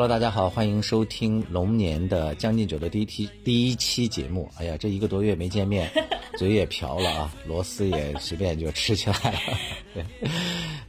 [0.00, 4.50] Hello，大家好，欢迎收听龙年的将近酒的第一期第一期节目。
[4.56, 5.90] 哎呀，这一个多月没见面，
[6.38, 9.38] 嘴也瓢了啊，螺丝也随便就吃起来了。
[9.92, 10.04] 对，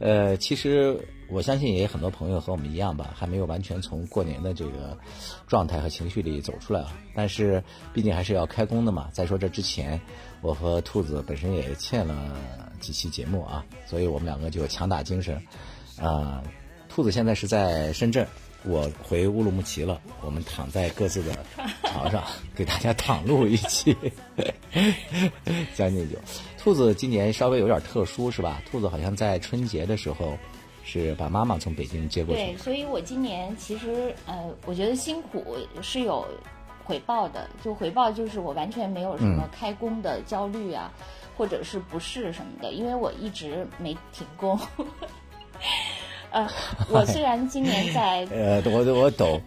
[0.00, 0.98] 呃，其实
[1.28, 4.96] 我相信也有很多朋友和我们一样吧，还没有完全从过年的这个
[5.46, 6.98] 状态和情绪里走出来啊。
[7.14, 9.10] 但是毕竟还是要开工的嘛。
[9.12, 10.00] 再说这之前，
[10.40, 12.40] 我和兔子本身也欠了
[12.80, 15.38] 几期节目啊，所以我们两个就强打精神。
[15.98, 16.42] 啊，
[16.88, 18.26] 兔子现在是在深圳。
[18.64, 21.32] 我回乌鲁木齐了，我们躺在各自的
[21.84, 22.22] 床上，
[22.54, 23.96] 给大家躺录一期
[25.74, 26.16] 将进酒。
[26.58, 28.62] 兔子今年稍微有点特殊，是吧？
[28.70, 30.38] 兔子好像在春节的时候
[30.84, 32.40] 是把妈妈从北京接过去。
[32.40, 36.24] 对，所以我今年其实呃，我觉得辛苦是有
[36.84, 40.92] 回报的，就回报就是我完全没有什么开工的焦虑啊，
[41.36, 44.56] 或者是不适什么的，因为我一直没停工。
[46.32, 46.48] 呃，
[46.88, 49.40] 我虽然今年 在呃，我我懂，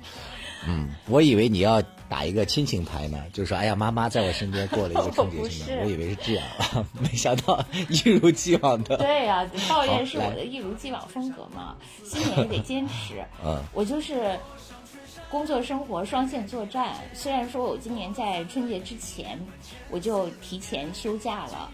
[0.67, 6.45] 嗯，我以为你要打一个亲情牌呢，就是说，哎呀，妈妈在我身边过了一个春节， 是我以为是这样，
[7.01, 8.97] 没想到一如既往的。
[8.97, 13.23] 对呀，抱怨是我的一如既往风格嘛，新年也得坚持。
[13.43, 14.37] 嗯，我就是
[15.29, 16.93] 工作生活双线作战。
[17.13, 19.39] 虽然说我今年在春节之前
[19.89, 21.69] 我就提前休假了。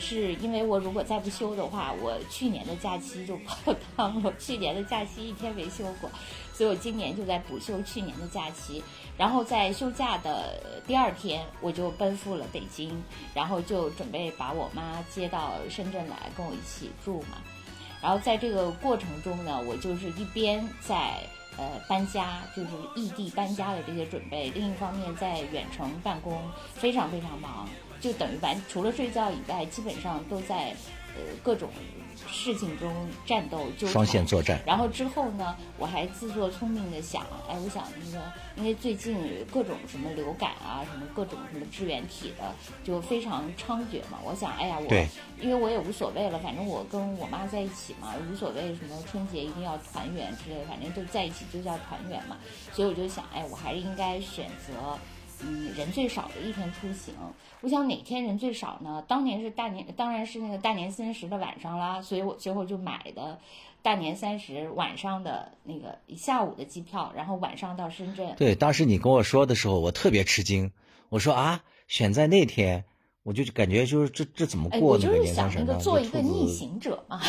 [0.00, 4.32] 是因为我如果再不休的话，我去年的假期就泡汤了。
[4.38, 6.10] 去年的假期一天没休过，
[6.52, 8.82] 所以我今年就在补休去年的假期。
[9.16, 17.38] 然后在休假的第二天，我就奔赴了北京，然后就准备把我妈接到深圳来跟我一起住嘛。
[18.02, 21.14] 然后在这个过程中呢，我就是一边在
[21.56, 26.38] 呃搬家，就是异地搬家的这些准备，另一方面在远程办公，
[26.74, 27.66] 非常非常忙。
[28.00, 30.74] 就等于完，除了睡觉以外，基本上都在
[31.14, 31.68] 呃各种
[32.28, 32.92] 事情中
[33.24, 34.60] 战斗，就双线作战。
[34.66, 38.24] 然后之后呢，我还自作聪明的想，哎，我想那个，
[38.56, 39.16] 因为最近
[39.52, 42.54] 各种什么流感啊，什么各种什么支原体的，
[42.84, 44.18] 就非常猖獗嘛。
[44.24, 44.94] 我想，哎呀，我
[45.40, 52.36] 因为我也无所谓了，反正我跟我妈在一起嘛，无所谓什么春节一定要团圆之类的，反正就在一起就叫团圆嘛。
[52.72, 54.98] 所以我就想，哎，我还是应该选择。
[55.42, 57.14] 嗯，人最少的一天出行，
[57.66, 59.02] 我想哪天人最少呢？
[59.08, 63.40] 当年是大年，当然是那个大年三十的晚上啦，所以我最后就买的
[63.82, 68.36] 大年三十晚上的那个下午的机票，然后晚上到深圳。
[68.36, 70.70] 对，当时你跟我说的时候，我特别吃惊，
[71.08, 72.84] 我说啊，选在那天，
[73.24, 75.76] 我就感觉就是这这怎么过那个年三十呢？
[75.80, 77.20] 做一个逆行者嘛。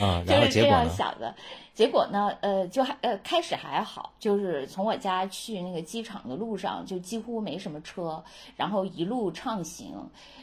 [0.00, 1.34] 啊， 就是这样想的，
[1.74, 8.22] 结果呢，呃，就还呃开始还好，就是从我家去那个机场的路上就几乎没什么车，
[8.56, 9.94] 然后一路畅行，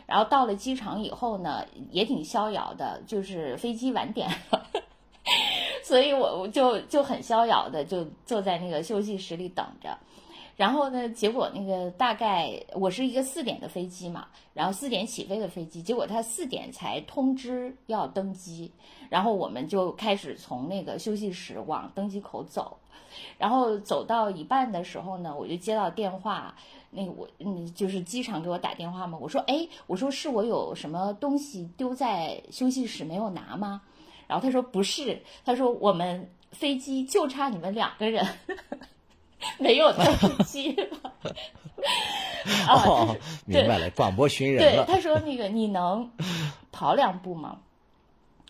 [0.06, 4.66] 然后到了机场以后呢，也挺逍遥的，就是飞机晚点了，
[5.84, 9.98] 所以我我就就很逍遥的就坐在那个休息室里等着。
[10.56, 11.10] 然后呢？
[11.10, 18.72] 结果那个大概我是一个四点的飞机嘛，然后四点起飞的飞机，结果他四点才通知要登机，
[19.10, 22.78] 然后我们就开始从那个休息室往登机口走，
[23.38, 26.56] 然后走到一半的时候呢，我就接到电话，
[26.90, 33.82] 那个我嗯就是机场给我打电话嘛，我说哎，我说是我有什么东西丢在休息室没有拿吗？
[34.26, 38.26] 然后他说不是，他说我们飞机就差你们两个人。
[39.60, 41.14] 没有登机了，
[42.68, 43.16] 哦，
[43.46, 44.86] 明白了，广播寻人了。
[44.86, 46.10] 对，他说那个你能
[46.72, 47.58] 跑两步吗？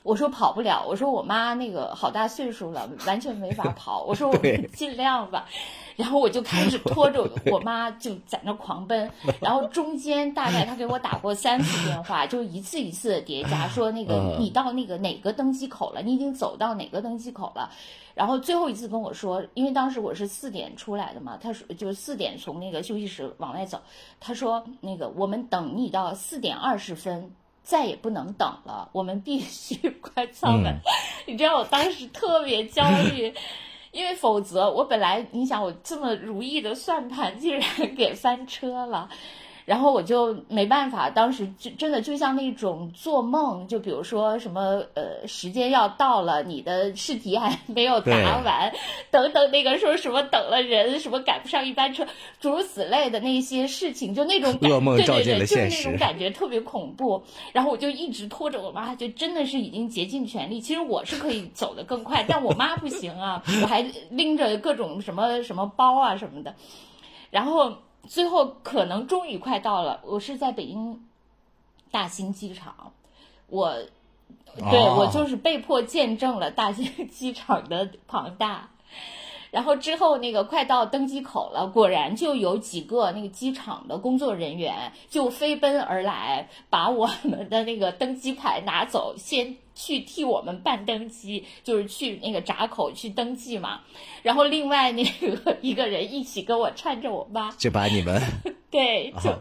[0.05, 4.03] 我说跑不了，我说我妈那个好大岁数了，完全没法 跑。
[4.03, 5.47] 我说我们尽量吧。
[5.95, 16.01] 然后我就开始拖着我妈 就在那狂奔，然后中间大概她给我打过三次电话，就一次一次的叠加，说那个你到那个哪个登机口了？
[16.01, 17.71] 你已经走到哪个登机口了？
[18.13, 23.79] 然后最后一次跟我说，因为当时我是四点出来的嘛，他说就是四点从那个休息室往外走，
[24.19, 27.31] 他说那个我们等你到四点二十分，
[27.65, 30.79] 再也不能等了，我们必须 关舱门。
[31.27, 33.33] 你知道我当时特别焦虑。
[33.91, 37.63] 因为否则，我本来你想我这么如意的算盘竟然
[37.95, 39.09] 给翻车了。
[39.65, 48.71] 然后我就没办法，当时就真的就像那种做梦，就比如说什么呃，时间要到了，你的试题还没有答完，
[49.09, 52.05] 等等那个说什么等了人，什么赶不上一班车，
[52.39, 57.23] 诸如此类的那些事情，就那种噩梦照见了现实，就是那种感觉特别恐怖。
[57.51, 60.61] 然后我就一直拖着我妈，就真的是已经竭尽全力。
[60.61, 63.81] 其实我是可以走得更快，但我妈不行啊，我还
[64.11, 66.53] 拎着各种什么什么包啊什么的，
[67.31, 67.77] 然后。
[68.07, 71.05] 最后可能终于快到了，我是在北京
[71.91, 72.93] 大兴机场，
[73.47, 73.75] 我
[74.57, 78.69] 对我就是被迫见证了大兴机场的庞大。
[79.55, 93.79] 然后之后那个快到登机口了，果然就有几个那个机场的工作人员就飞奔而来，把我们的那个登机牌拿走，先去替我们办登机，就是去那个闸口去登记嘛。
[94.23, 98.21] 然后另外那个一个人一起跟我搀着我妈，就把你们
[98.69, 99.33] 对，就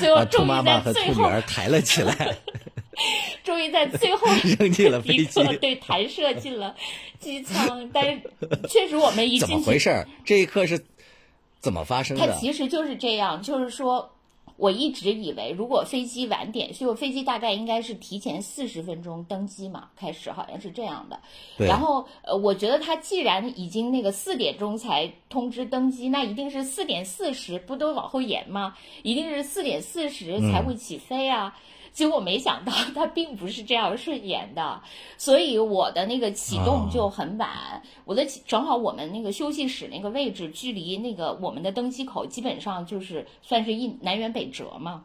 [0.00, 2.38] 最后终于在最后抬了起来。
[3.44, 4.26] 终于在最后
[4.58, 6.74] 扔进了飞机，对，弹射进了
[7.18, 7.88] 机舱。
[7.94, 8.20] 但是
[8.68, 10.06] 确实，我们一进去，怎么回事？
[10.24, 10.84] 这一刻是
[11.60, 12.26] 怎么发生的？
[12.26, 14.10] 它其实就是这样，就是说，
[14.56, 21.20] 我一直以为，如果飞机晚点，所以我飞机大概应该是提前四十分钟登机嘛，开始好像是这样的。
[21.56, 28.76] 然后，呃，我觉得他既然已经那个四点钟才通知登机，那一定是四点四十，不都往后延吗？
[29.02, 31.56] 一定是四点四十才会起飞啊。
[31.92, 34.80] 结果没想到，它并不是这样顺延的，
[35.16, 37.82] 所以我的那个启动就很晚。
[38.04, 45.04] 我的正好我们那个休息室那个位置，距离那个我们的登机口基本上就是算是一南辕北辙嘛。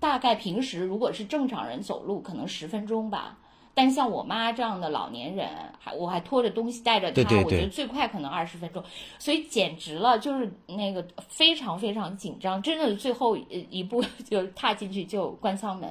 [0.00, 3.38] 大概平时如果是正常人走路，可能十分钟吧。
[3.78, 5.48] 但像我妈这样的老年人，
[5.78, 8.82] 还我还拖着东西带着她，我觉得最快可能二十分钟，
[9.20, 15.88] 所以简直了，就是那个非常非常紧张，真的最后一步就踏进去就关舱门，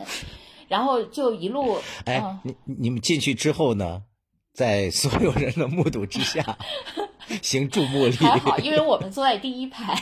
[0.67, 1.77] 然后就一路。
[2.03, 4.01] 哎，你你们进去之后呢，
[4.51, 6.57] 在所有人的目睹之下，
[7.41, 8.11] 行注目礼。
[8.17, 9.95] 还好，因为我们坐在第一排，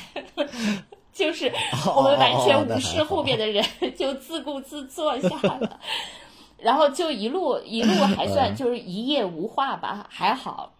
[1.13, 1.53] 就是
[1.95, 3.63] 我们完全无视后边的人，
[3.95, 5.29] 就自顾自坐下
[5.59, 5.79] 了。
[6.65, 10.73] 然后就一路 一路还算就是一夜无话吧，还好。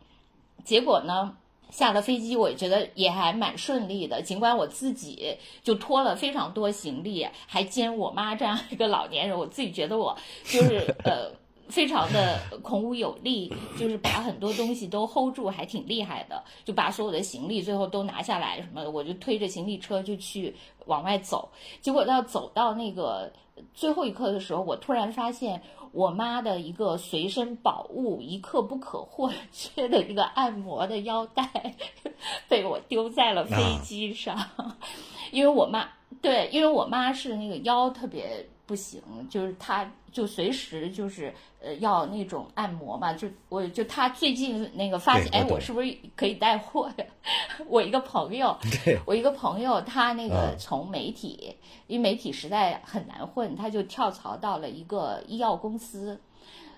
[0.63, 1.37] 结果呢，
[1.69, 4.19] 下了飞机，我觉得也还蛮顺利的。
[4.19, 11.29] 尽管我自己就拖了非常多行李，还兼我妈这样一个老年人，我自己觉得我就是 呃
[11.69, 16.43] 非常的孔武有力，就是把很多东西都 hold 住，还挺厉害的。
[16.63, 20.55] 就把所有的行李最后都拿下来什么的，我就推着行李车就去
[20.88, 21.47] 往外走。
[21.79, 23.31] 结果到走到那个。
[23.73, 25.61] 最后一刻的时候，我突然发现
[25.95, 31.74] 我妈的一个随身宝物，一刻不可或缺的一个按摩的腰带，
[32.50, 34.38] 被我丢在了飞机上。
[35.31, 35.88] 因为我妈
[36.21, 43.13] 对，因为我妈是那个腰特别不行，就是他就随时就是呃要那种按摩嘛。
[43.13, 47.06] 就我就他最近那个发现，哎，我是不是可以带货呀？
[47.67, 48.57] 我一个朋友，
[49.06, 51.56] 我一个朋友，他那个从媒体。
[51.88, 56.19] 因为媒体实在很难混，他就跳槽到了一个医药公司，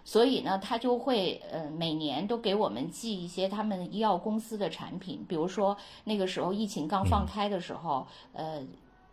[0.03, 8.61] 所以呢，他就会呃每年都给我们寄一些他们医药公司的产品，比如说那个时候疫情刚放开的时候，呃，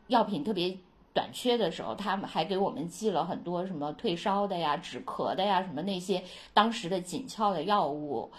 [0.08, 0.76] 药品特别
[1.14, 6.22] 短缺的时候，他们还给我们寄了很多什么退烧的呀、止咳的呀，什么那些
[6.52, 8.30] 当时的紧俏的药物。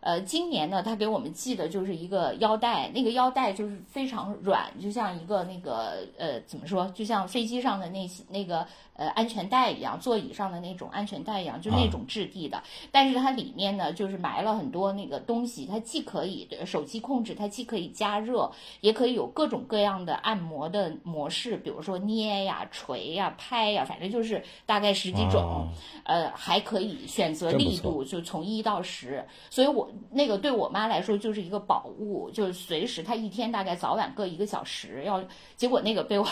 [0.00, 8.66] 呃，今年呢，他给我们寄的就是一个腰带，那个腰带就是非常软，就像一个那个呃，怎么说，就像飞机上的那些那个。
[8.96, 12.62] 呃，安全带一样，座椅上的那种安全带一样，就那种质地的。
[12.90, 15.66] 但是它里面呢，就是埋了很多那个东西。
[15.66, 18.50] 它既可以手机控制，它既可以加热，
[18.80, 25.68] 也可以有各种各样的按摩的模式，比如说捏呀、捶呀、拍呀，反正就是大概十几种。
[26.04, 29.22] 呃，还可以选择力度，就从一到十。
[29.50, 35.22] 所以我那个对我妈来说就是一个宝物，就是随时她一天大概早晚各一个小时要。
[35.56, 36.26] 结果那个被我。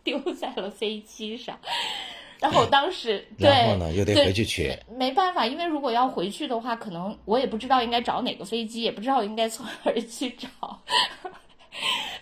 [0.04, 1.58] 丢在了飞机上，
[2.38, 10.48] 然后我当时然后呢又得回去取，没办法，因为如果要回去的话，可能我也不知道应该找哪个飞机，也不知道应该从哪儿去找。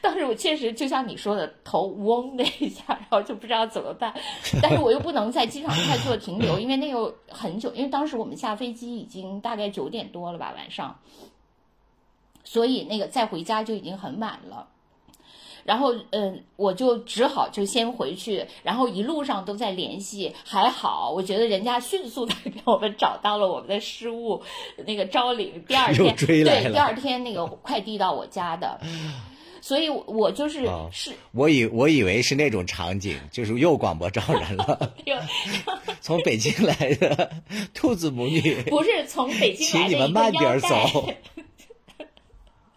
[0.00, 4.14] 当时我确实就像你说的，头嗡的一下，然后就不知道怎么办。
[4.62, 10.96] 但是我又不能在机场太做停留，因为那又很久，因为当时我们下飞机已经大概九点多了吧晚上，
[12.44, 14.68] 所以那个再回家就已经很晚了。
[15.68, 20.34] 然后，嗯，我就只好就先回去，然后一路上都在联系。
[20.42, 24.42] 还好，我觉得人家迅速的 给我们找到了我们的失物，
[24.86, 25.62] 那个招领。
[25.68, 28.80] 第二天，对，第二天那个快递到我家的，
[29.60, 31.12] 所以我就是是。
[31.32, 34.94] 我以我以为是那种场景，就是又广播招人了。
[36.00, 37.30] 从北京来的
[37.74, 41.12] 兔子母女，不是从北京来的，请你们慢点走。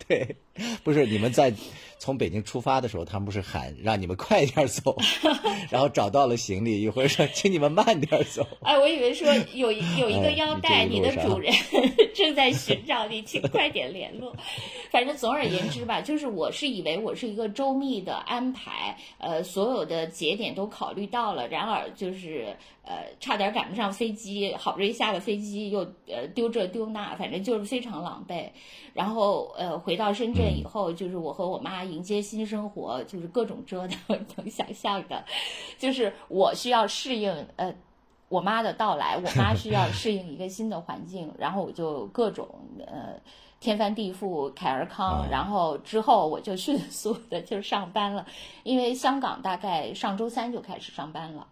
[0.09, 0.35] 对，
[0.83, 1.53] 不是你们在。
[2.01, 4.97] 从北京出发的时候，他们不是喊让你们快点走，
[5.69, 8.43] 然后找到了行李，一会儿说请你们慢点走。
[8.61, 11.53] 哎，我以为说有 有一个腰带，你的主人
[12.15, 14.35] 正在寻找你，请快点联络。
[14.89, 22.47] 反正总而言之吧，就是我是以为我是一个周密的安排，呃，所有的节点都考虑到了，然而就是
[22.83, 28.49] 呃，差点赶不上飞机，好不容易下了飞机又呃丢这丢那，反正就是非常狼狈。
[28.93, 35.23] 然后呃，回到深圳以后，就是我和我妈迎接新生活，就是各种折腾， 能想象的，
[35.77, 37.73] 就是我需要适应呃
[38.29, 42.47] 我妈的到来，我妈需要适应一个新的环境，然后我就各种
[42.85, 43.19] 呃。
[43.63, 48.25] 天翻地覆，凯尔康，然后之后我就迅速的就上班了，
[48.63, 51.45] 因为香港大概上周三就开始上班了，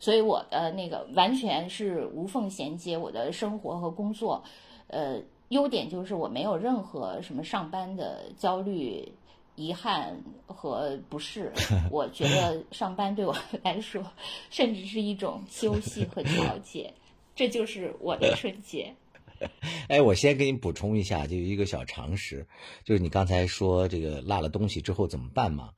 [0.00, 4.42] 所以我的那个完全是无缝衔接我的生活和工作，
[4.88, 9.12] 呃，优点就是我没有任何什么上班的焦虑、
[9.56, 11.52] 遗憾和不适，
[11.90, 14.02] 我觉得上班对我来说
[14.50, 16.92] 甚至是一种休息和调节，
[17.34, 18.94] 这就是我的 春节。
[19.88, 22.46] 哎，我先给你补充一下，就一个小常识，
[22.84, 25.70] 就是你刚才说这个落了东西之后怎么办嘛？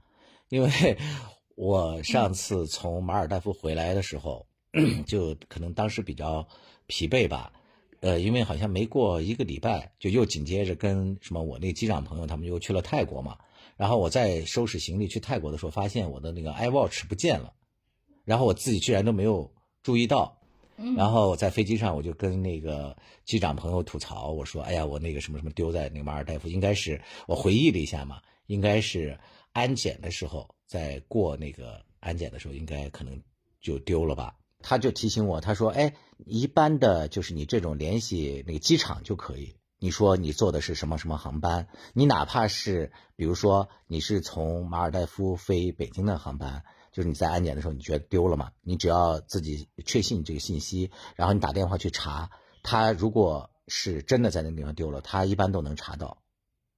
[0.50, 0.70] 因为
[1.56, 4.46] 我上次从马尔代夫回来的时候，
[5.06, 6.46] 就可能当时比较
[6.87, 7.50] 疲惫吧，
[8.00, 13.38] 呃，因为好像没过一个礼拜，就又紧接着跟什么我那机长朋友他们又去了泰国嘛，
[13.76, 17.52] 然后我在收拾行李去泰国的时候，发现我的那个 iWatch 不见了，
[18.24, 19.50] 然后我自己居然都没有
[19.82, 20.36] 注意到。
[20.94, 29.18] 然后在飞机上，我就跟那个机长朋友吐槽，我说：“哎呀，我那个什么什么丢在那个马尔代夫，应该是我回忆了一下嘛，应该是
[29.52, 33.18] 安检的时候，在过那个安检的时候，应该可能
[33.58, 34.36] 就丢了吧。”
[34.68, 35.94] 他就提醒我，他说：“哎，
[36.25, 48.52] 一般的就是你这种联系那个机场就可以，你说你坐的是什么什么航班，你哪怕是比如说你是从马尔代夫飞北京的航班。”就是你在安检的时候，你觉得丢了嘛？
[48.62, 52.30] 你只要自己确信这个信息，然后你打电话去查，
[52.62, 56.23] 他如果是真的在那个地方丢了，他一般都能查到，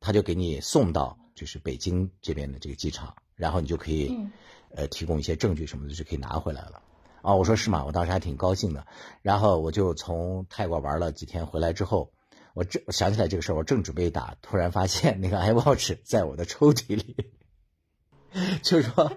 [0.01, 4.13] 他就给你送到就是北京这边的这个机场，然后你就可以，
[4.75, 6.83] 呃，提供一些证据什么的就可以拿回来了。
[7.23, 7.85] 啊，我说是吗？
[7.87, 8.87] 我当时还挺高兴的。
[9.23, 12.13] 然后我就从泰国玩了几天回来之后，
[12.55, 17.33] 我正想起来这个事儿，我正准备打，突然发现那个 iWatch 在我的抽屉里。
[18.63, 19.13] 就说，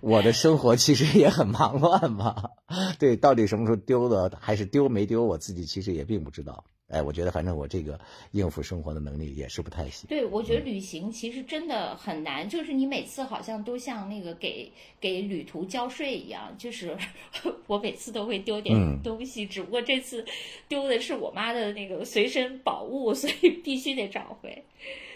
[0.00, 2.50] 我的生活其实也很忙乱嘛。
[2.98, 6.64] 对，到底什么时候丢的，还是丢没丢，我自己其实也并不知道。
[6.88, 7.98] 哎，我觉得反正我这个
[8.32, 10.06] 应付生活的能力也是不太行。
[10.08, 16.96] 对，我觉得旅行其实真的很难，就是你每次好像都像那个给给旅途交税一样，就是
[17.66, 20.24] 我每次都会丢点东西，只不过这次
[20.68, 24.64] 丢的是我妈的那个随身宝物，所以必须得找回。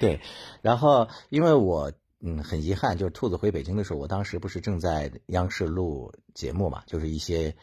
[0.00, 0.18] 对，
[0.62, 1.92] 然后因为我。
[2.20, 7.54] 嗯，很遗憾，就是兔子回北京的时候，我当时不是正在央视录节目嘛，就是一些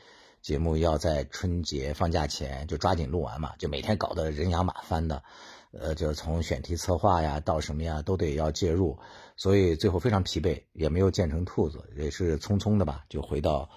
[0.45, 5.23] 节目要在春节放假前就抓紧录完嘛，就每天搞得人仰马翻的，
[5.71, 8.99] 呃，就从选题策划呀到什么呀都得要介入，
[9.35, 13.71] 所以最后非常疲惫，也没有见成兔子，也是匆匆的吧，就回到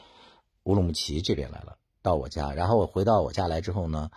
[0.65, 4.11] 乌鲁木齐这边来了，到我家，然后我回到我家来之后呢，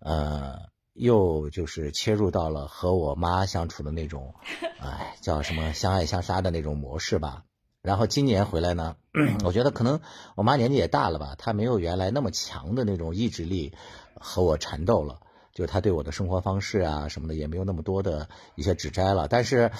[0.00, 0.72] 呃。
[0.94, 4.34] 又就是切入到了和我妈相处的那种，
[4.78, 7.44] 哎，叫什么相爱相杀的那种模式吧。
[7.82, 8.96] 然后今年回来呢，
[9.44, 10.00] 我觉得可能
[10.36, 13.72] 我妈年纪也大了吧，她没有原来那么强的那种意志力
[14.14, 15.20] 和我缠斗了。
[15.52, 19.28] 就是她对我的生活方式啊什么的也没有那么多的一些指摘了。
[19.28, 19.70] 但是，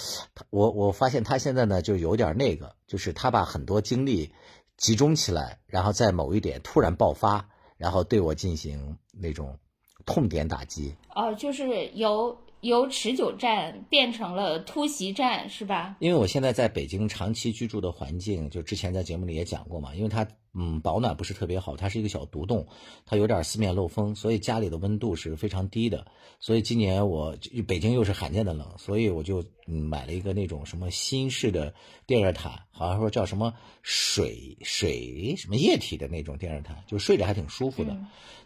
[0.51, 4.35] 我我发现她现在呢就有点那个，就是她把很多精力
[4.77, 9.59] 集中起来，然后在某一点突然爆发，然后对我进行那种。
[10.05, 15.97] 痛点打击哦，就是由由持久战变成了突袭战，是吧？
[15.99, 22.67] 因为我现在在北京长期居住的环境，就之前在节目里也讲过嘛，因为它嗯保暖不是特别好，它是一个小独栋，
[23.05, 26.07] 它有点四面漏风，所以家里的温度是非常低的。
[26.39, 31.75] 所以今年我北京又是罕见的冷，所以我就嗯买了一个那种什么新式的
[32.07, 33.53] 电热毯，好像说叫什么
[33.83, 37.99] 水水什么液体的那种电热毯，就睡着还挺舒服的，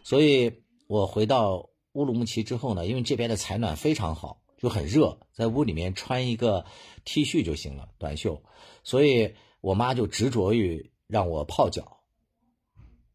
[0.03, 0.51] 所以。
[0.89, 1.67] 我回到
[1.97, 6.63] 乌鲁木齐之后呢，因为这边的采暖非常好，就很热，在屋里面穿一个
[7.05, 8.43] T 恤就行了，短袖，
[8.83, 11.97] 所以我妈就执着于让我泡脚。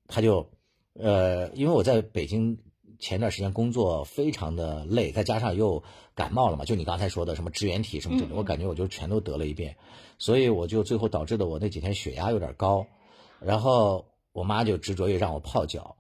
[0.09, 0.51] 她就，
[0.95, 2.59] 呃，因为我在北京
[2.99, 5.81] 前段时间工作非常的累，再加上又
[6.17, 9.77] 感冒了嘛，就你刚才说的什么支原体什么之类的，我感觉我就全都得了一遍，
[10.19, 12.85] 所以我就最后导致的我那几天血压有点高，
[13.39, 15.97] 然后我妈就执着于让我泡脚。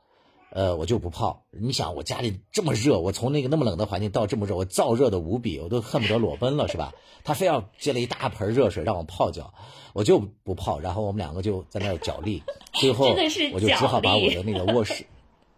[0.54, 1.46] 呃，我就不泡。
[1.50, 6.92] 你想，我家里这么热，我从那个那么冷的环境到这么热，我燥热的无比，我都恨不得裸奔了，是吧？
[7.24, 9.54] 他非要接了一大盆热水让我泡脚，
[9.94, 10.78] 我就不泡。
[10.78, 12.42] 然后我们两个就在那儿角力，
[12.74, 13.14] 最后
[13.54, 15.06] 我就只好把我的那个卧室，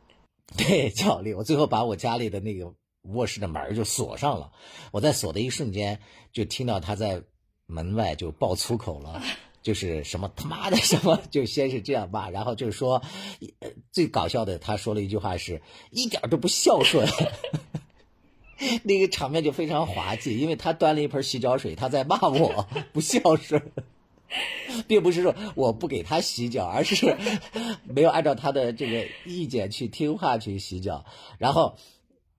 [0.57, 1.35] 对，角力。
[1.35, 2.73] 我最后把我家里的那个
[3.03, 4.53] 卧室的门就锁上了。
[4.93, 5.99] 我在锁的一瞬间，
[6.33, 7.21] 就听到他在
[7.67, 9.21] 门外就爆粗口了。
[9.65, 13.03] 就是什么他妈的什么，就先是这样骂，然后就是说，
[13.91, 17.09] 最搞笑的，他说了一句话是一点都不孝顺，
[18.85, 23.73] 那个场面就非常滑稽，因为他端了一盆洗脚水，他在骂我不孝顺，
[24.87, 27.17] 并不是说我不给他洗脚，而是
[27.85, 31.07] 没有按照他的这个意见去听话去洗脚，
[31.39, 31.79] 然后。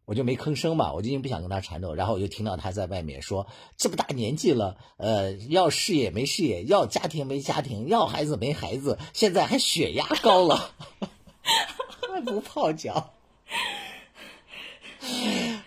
[0.06, 3.46] 我就没吭声嘛，我就不想跟他缠斗，然后我就听到他在外面说
[3.76, 10.72] ：“这么大年纪了，呃，要事业没事业，要家庭没家庭，要孩子没孩子，现在还血压高了，
[12.14, 13.12] 还不泡脚。”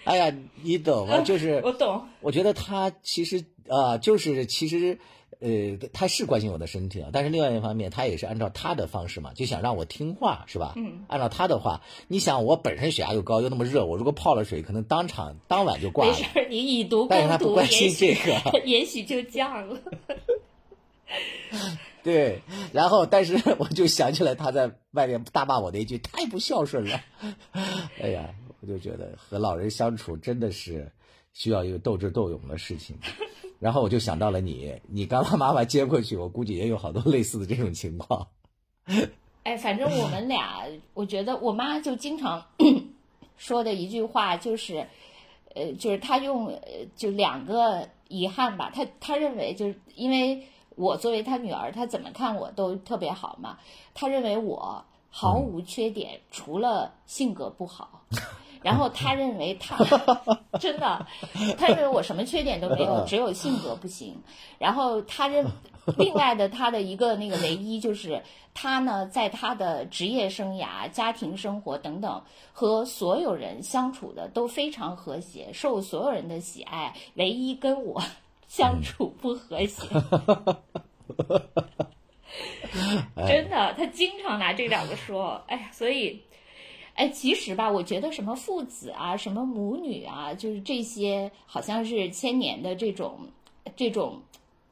[0.05, 1.21] 哎呀，你懂吗？
[1.23, 2.07] 就是 我懂。
[2.21, 4.99] 我觉得他其实啊，就是其实。
[5.41, 10.73] 呃，他是关心我的身体啊，但是另外一方面，他也是按照他的方式嘛，就想让我听话，是吧？
[10.77, 11.05] 嗯。
[11.09, 16.13] 按照他的话，你想我本身血压又高又那么热，我如果泡了水，可能当场当晚就挂了。
[16.13, 19.81] 没事，你以毒攻毒，但是他不关心这个，也许 就降了。
[22.03, 22.41] 对，
[22.73, 27.01] 然后但是我就想起来他在外面大骂我的一句：“太不孝顺了。
[28.01, 30.91] ”哎呀，我就觉得和老人相处真的是
[31.33, 32.97] 需要一个斗智斗勇的事情。
[33.59, 38.29] 然后我就想到了你，你刚刚妈妈接过去，我估计也有好多类似的这种情况。
[39.43, 42.45] 哎，反正我们俩，我觉得我妈就经常
[43.37, 44.87] 说的一句话就是，
[45.55, 46.59] 呃，就是她用
[46.97, 50.43] 就两个遗憾吧，她她认为就是因为
[50.77, 53.59] 我作为她女儿，她怎么看我都特别好嘛，
[53.95, 58.05] 她认为我毫无缺点，除了性格不好。
[58.63, 59.77] 然后他认为他
[60.59, 61.07] 真的，
[61.57, 64.17] 他认为我什么缺点都没有，只有性格不行。
[64.59, 65.47] 然后他认
[65.97, 68.23] 另外的他的一个那个唯一就是
[68.55, 72.23] 他呢，在他的职业生涯、家庭生活等等
[72.53, 76.95] 和所有人相处的都非常和谐，受所有人的喜爱。
[77.15, 78.03] 唯一跟我
[78.49, 79.87] 相处不和谐，
[83.29, 85.43] 真的，他经常拿这两个说。
[85.47, 86.23] 哎呀，所以。
[86.99, 93.21] 哎，其实吧，我觉得什么父子啊，什么母女啊，就是这些，好像是千年的这种，
[93.77, 94.21] 这种，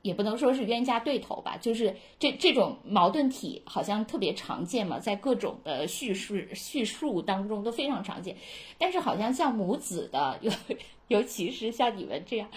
[0.02, 8.36] 也不能说是冤家对头吧，就是这这种矛盾体，好像特别常见嘛，在各种的叙述叙述当中都非常常见。
[8.76, 10.50] 但是好像像母子的， 尤
[11.06, 12.50] 尤其是像你们这样，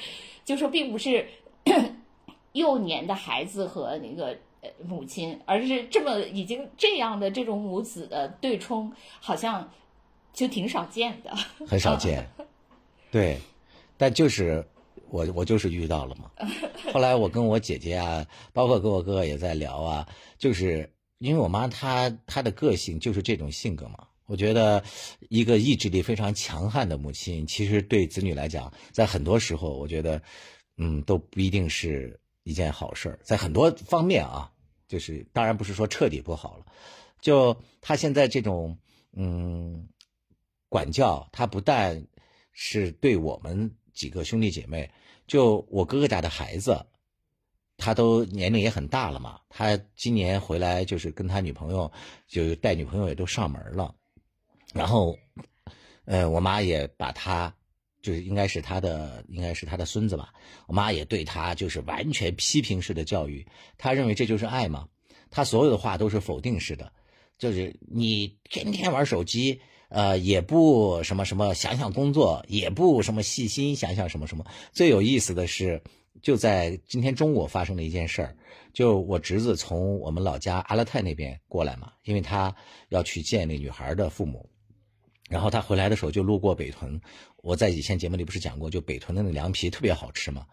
[0.43, 1.27] 就说并不是
[2.53, 4.35] 幼年的孩子和那个。
[4.85, 9.71] 母亲，而是这么已经这样的这种母子的对冲，好像
[10.33, 11.33] 就挺少见的，
[11.65, 12.27] 很少见。
[13.11, 13.37] 对，
[13.97, 14.65] 但就是
[15.09, 16.29] 我我就是遇到了嘛。
[16.93, 24.07] 后来我跟我姐姐啊，包括跟我哥哥也在聊啊，就是因为我妈她她的个性就是这种性格嘛。
[24.25, 24.83] 我觉得
[25.29, 30.21] 一个意志力非常强悍的母亲，其实对子女来讲，在很多时候，我觉得
[30.77, 32.19] 嗯都不一定是。
[32.49, 34.51] 一件好事儿，在很多方面啊，
[34.87, 36.65] 就是当然不是说彻底不好了。
[37.21, 38.75] 就他现在这种
[39.13, 39.87] 嗯
[40.67, 42.07] 管教，他不但
[42.51, 44.91] 是对我们几个兄弟姐妹，
[45.27, 46.83] 就我哥哥家的孩子，
[47.77, 49.39] 他都年龄也很大了嘛。
[49.47, 51.91] 他今年回来就是跟他女朋友，
[52.27, 53.93] 就带女朋友也都上门了。
[54.73, 55.15] 然后，
[56.05, 57.53] 呃，我妈也把他。
[58.01, 60.33] 就是应该是他的，应该是他的孙子吧。
[60.67, 63.45] 我妈也对他就是完全批评式的教育，
[63.77, 64.87] 他认为这就是爱嘛。
[65.31, 66.91] 他所有的话都是否定式的，
[67.37, 74.43] 就是你天天玩手机，呃，也不什么什么想想工作，也不什么细心想想什么什么。
[74.71, 75.83] 最有意思的是，
[76.23, 78.35] 就在今天中午发生了一件事儿，
[78.73, 82.55] 就我侄子从我们老家阿勒泰那边过来嘛，因为他
[82.87, 84.48] 要去见那女孩的父母。
[85.29, 86.99] 然后他回来的时候就路过北屯，
[87.43, 90.43] 我在以前节目里不是讲过，就北屯的那凉皮特别好吃嘛，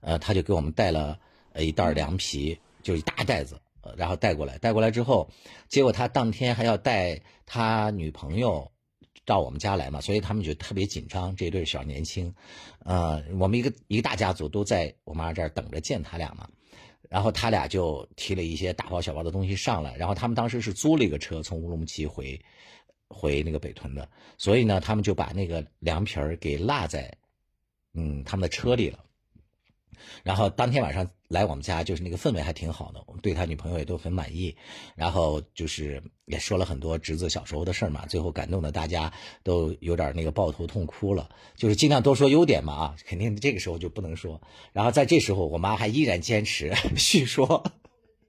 [0.00, 1.16] 呃，他就给我们带了
[1.56, 3.60] 一袋凉皮，就一大袋子，
[3.96, 5.30] 然后带过来，带过来之后，
[5.68, 8.68] 结果他当天还要带他女朋友
[9.24, 12.34] 到我们家来嘛，所以他们就特别紧张，这对小年轻，
[12.80, 16.48] 呃，我们一个一个大家族都在我妈这儿等着见他俩嘛，
[17.08, 22.44] 然后他俩就提了一些大包小包的东西上来，然后他们当时是租了一个车从乌鲁木齐回。
[23.14, 27.16] 回那个北屯的，所以呢，他们就把那个凉皮儿给落在，
[27.94, 28.98] 嗯，他们的车里了。
[30.22, 34.54] 然后当天晚上来我们家，就是那个氛围还挺好的，我们对他女朋友也都很满意。
[34.96, 41.30] 然后就是也说了很多侄子小时候的事儿嘛，最后感动的大家都有点那个抱头痛哭了。
[41.56, 44.42] 就是尽量多说优点嘛啊，肯定这个时候就不能说。
[44.72, 47.64] 然后在这时候，我妈还依然坚持 叙说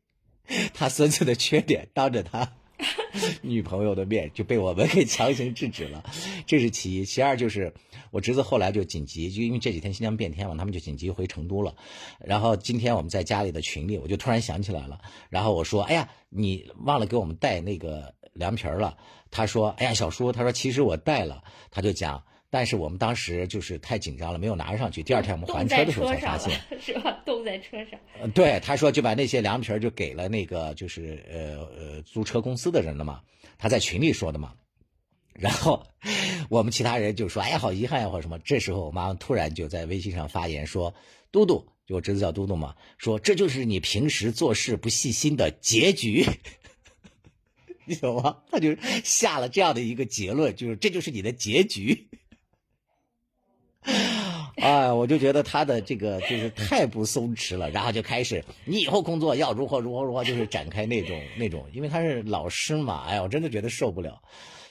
[0.76, 2.54] 他孙子的缺点，当着他。
[3.41, 6.04] 女朋友的面就被我们给强行制止了，
[6.45, 7.06] 这是其一。
[7.06, 7.73] 其二就是
[8.12, 11.75] 我侄子后来就紧急，就因为这几天新疆变天嘛，他们就紧急回成都了。
[12.19, 14.99] 然后今天我们在家里的群里，我就突然想起来了。
[15.30, 18.97] 然后我说：“哎呀，你忘了给我们带那个凉皮了。”
[19.32, 22.23] 他说：“哎呀，小叔，他说其实我带了。”他就讲。
[22.56, 25.04] 但是我们当时就是太紧张了，没有拿上去。
[25.04, 27.22] 第二天我们还车的时候才发现，是吧？
[27.26, 28.00] 冻在车上。
[28.18, 33.20] 呃，对，他说就把那些凉皮儿就给了那个就是呃呃租车公司的人了嘛。
[33.58, 34.54] 他在群里说的嘛。
[35.34, 35.86] 然后
[36.48, 40.96] 我们其他人就说：“哎呀，好遗憾呀，或者什么。”这时候我妈突然就在微信上发言说
[41.34, 46.26] ：“嘟嘟，就我侄子叫嘟嘟嘛，说这就是你平时做事不细心的结局。
[47.84, 48.38] ”你懂吗？
[48.50, 52.08] 他就下了这样的一个结论，就是这就是你的结局。
[54.58, 64.21] 哎，我就觉得他的这个就是太不松弛了，然后就开始你以后工作要如何如何如何，就是展开那种那种，因为他是老师嘛，哎呀，我真的觉得受不了。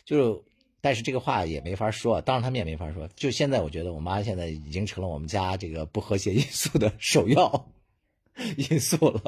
[0.05, 0.42] 就
[0.81, 3.09] 但是这个话也没法说，当着他面没法说。
[3.14, 7.68] 就现在我觉得我妈现在已经成了我们家这个不和谐 因素的首要
[8.57, 9.22] 因素了。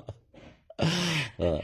[1.37, 1.63] 呃，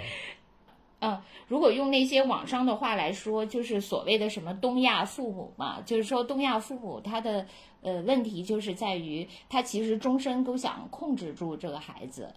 [1.01, 1.21] 嗯。
[1.49, 7.47] 如果用那些网上的话来说，就是所谓的什么东亚父母嘛，就是说东亚父母他的
[7.83, 12.33] 呃问题就是在于他其实终身都想控制住这个孩子。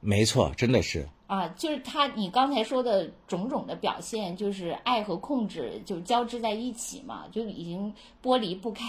[0.00, 7.90] 没错，真的是啊，就是他你刚才说的种种的表现，就是爱和控制就交织在一起嘛，就已经
[8.22, 8.84] 剥离不开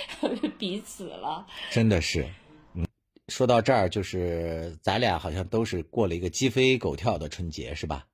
[0.56, 1.46] 彼此了。
[1.70, 2.26] 真的是，
[2.72, 2.86] 嗯，
[3.28, 8.06] 说到这儿，就是咱俩好像都是过了一个鸡飞狗跳的春节，是吧？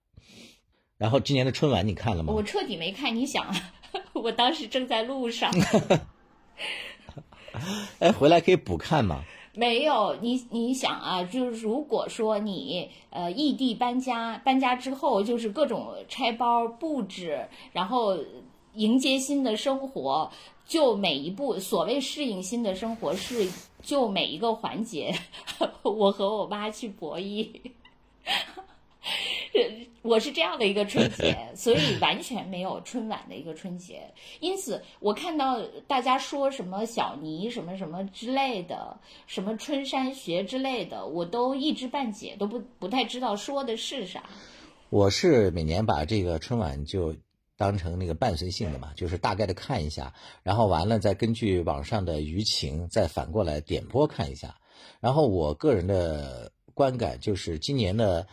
[0.98, 2.32] 然后今年的春晚你看了吗？
[2.32, 3.14] 我彻底没看。
[3.14, 3.54] 你想，
[4.14, 5.52] 我当时正在路上。
[8.00, 9.22] 哎，回来可以补看吗？
[9.54, 18.16] 没有，你你想啊，就是如果说你呃异地搬家，搬家之后就是各种拆包布置，然后
[18.74, 20.30] 迎接新的生活，
[20.64, 23.46] 就每一步所谓适应新的生活，是
[23.82, 25.14] 就每一个环节，
[25.82, 27.50] 我和我妈去博弈。
[30.02, 34.12] 我是这样的一个春节，所以完全没有春晚的一个春节。
[34.40, 44.24] 因此，我看到大家说什么小尼什么什么之类的，什么春山学之类的，我都一知半解，都不不太知道说的是啥。
[44.90, 47.14] 我是每年把这个春晚就
[47.56, 54.56] 当成那个伴随性的嘛，就是大概的看一下，然后完了再根据网上的舆情再反过来点播看一下。
[55.00, 58.26] 然后我个人的观感就是今年的。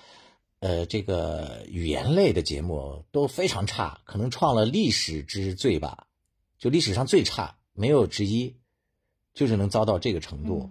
[0.59, 6.07] 呃，这个语言类的节目都非常差，可能创了历史之最吧，
[6.57, 8.57] 就历史上最差，没有之一，
[9.33, 10.69] 就是能遭到这个程度。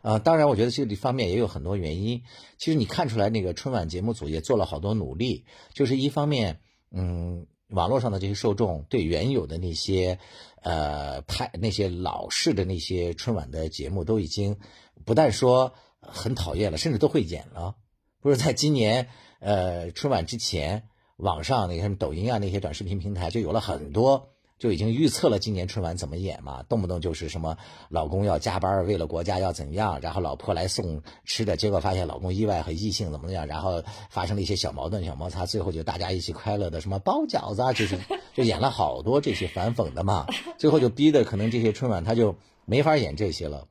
[0.00, 2.22] 啊，当然，我觉得这个方面也有很多原因。
[2.56, 6.60] 其实你看出来，那个春晚节目组也做了好多努力，就是一方面，
[6.92, 10.20] 嗯，网络上的这些受众对原有的那些，
[10.62, 14.56] 呃，拍那些老式的那些春晚的节目都已经
[15.04, 17.74] 不但说很讨厌了，甚至都会演了。
[18.20, 27.56] 不是在今年，呃，春晚之前，网上那些什么抖音啊，那些短视频平台就有了很多，就已经预测了今年春晚怎么演嘛，动不动就是什么
[27.88, 37.96] 老公要加班，为了国家要怎样，然后老婆来送吃的，结果发现老公意外和异性怎么样，然后发生了一些小矛盾、小摩擦，最后就大家一起快乐的什么包饺子啊，就是
[38.34, 40.26] 就演了好多这些反讽的嘛，
[40.58, 43.68] 最后就逼的可能这些春晚他就没法演这些了，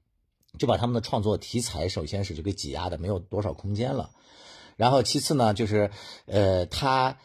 [0.57, 4.11] 就把他们的创作题材首先是就给挤压的没有多少空间了。
[4.77, 5.91] 然后其次呢，就是，
[6.27, 7.17] 呃，他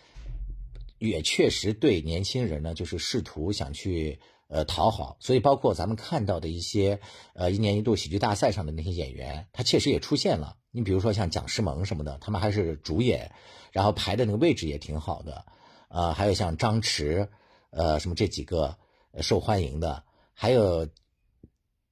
[0.99, 6.99] 也确实对年轻人呢，就是试图想去呃讨好，所以包括咱们看到的一些
[7.35, 10.57] 呃一年一度喜剧大赛上的那些演员，他确实也出现了。
[10.71, 13.31] 你比如说像蒋诗萌什么的，他们还是主演，
[13.71, 15.45] 然后排的那个位置也挺好的。
[15.89, 17.29] 呃，还有像张弛，
[17.69, 18.79] 呃，什么这几个
[19.21, 20.89] 受欢迎的，还有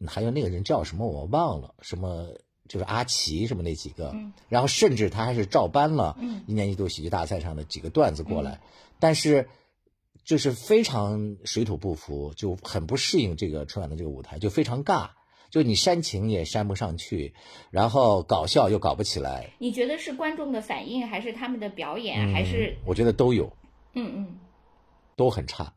[0.06, 2.34] 还有那个人叫什么我忘了，什么。
[2.70, 4.14] 就是阿奇什么那几个，
[4.48, 8.60] 然后甚至他还是照搬了一年一度喜剧大赛上的几个段子过来，
[9.00, 9.48] 但是
[10.24, 15.10] 就是非常水土不服，就很不适应这个春晚的这个舞台，就非常尬，
[15.50, 17.34] 就你煽情也煽不上去，
[17.72, 19.50] 然后搞笑又搞不起来。
[19.58, 22.76] 你觉得是观众的反应，还是他们的表演，还是？
[22.86, 23.52] 我觉得都有。
[23.94, 24.38] 嗯嗯，
[25.16, 25.74] 都很差。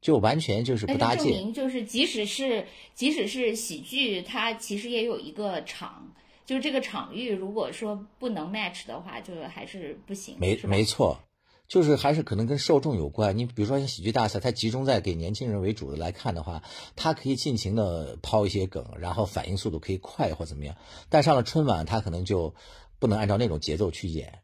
[0.00, 1.24] 就完全就是不搭界。
[1.24, 6.14] 证明就是即使是即使是喜剧，它其实也有一个场，
[6.46, 10.36] 就是这个场域，如果说不能 match 的话，就还是不行。
[10.38, 11.18] 没没错。
[11.66, 13.36] 就是还是可能跟受众有关。
[13.36, 16.62] 你比如说像喜剧大赛，它集中在给年轻人为主的来看的话，
[16.96, 20.74] 它可以尽情的抛一些梗，然后反应速度可以快或怎么样。
[21.10, 22.54] 但上了春晚，它可能就
[22.98, 24.38] 不能按照那种节奏去演，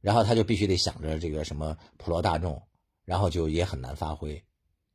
[0.00, 2.60] 然后他就必须得想着这个什么普罗大众，
[3.04, 4.42] 然后就也很难发挥，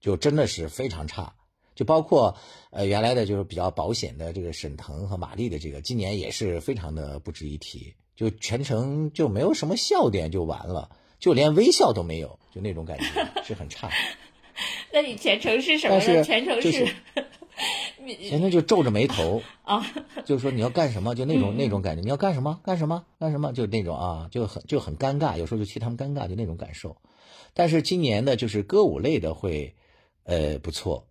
[0.06, 1.34] 就真的是非常差。
[1.74, 2.38] 就包括
[2.70, 10.92] 呃原来的就是比较保险的这个沈腾和马丽的这个，今年也是非常的不值一提，就全程就没有什么笑点就完了。
[11.18, 13.06] 就连微笑都没有，就那种感觉
[13.44, 13.90] 是很差。
[14.94, 16.24] 那你全程是什么呢？
[16.24, 16.88] 全程是，
[18.22, 19.84] 全程就皱着眉头啊，
[20.24, 26.96] 就是说你要干什么，就那种那种感觉，你要干什么干什么干什么，就那种啊，就很就很尴尬，有时候就替他们尴尬，就那种感受。
[27.54, 29.74] 但是今年的就是歌舞类的会，
[30.26, 31.08] 呃不错，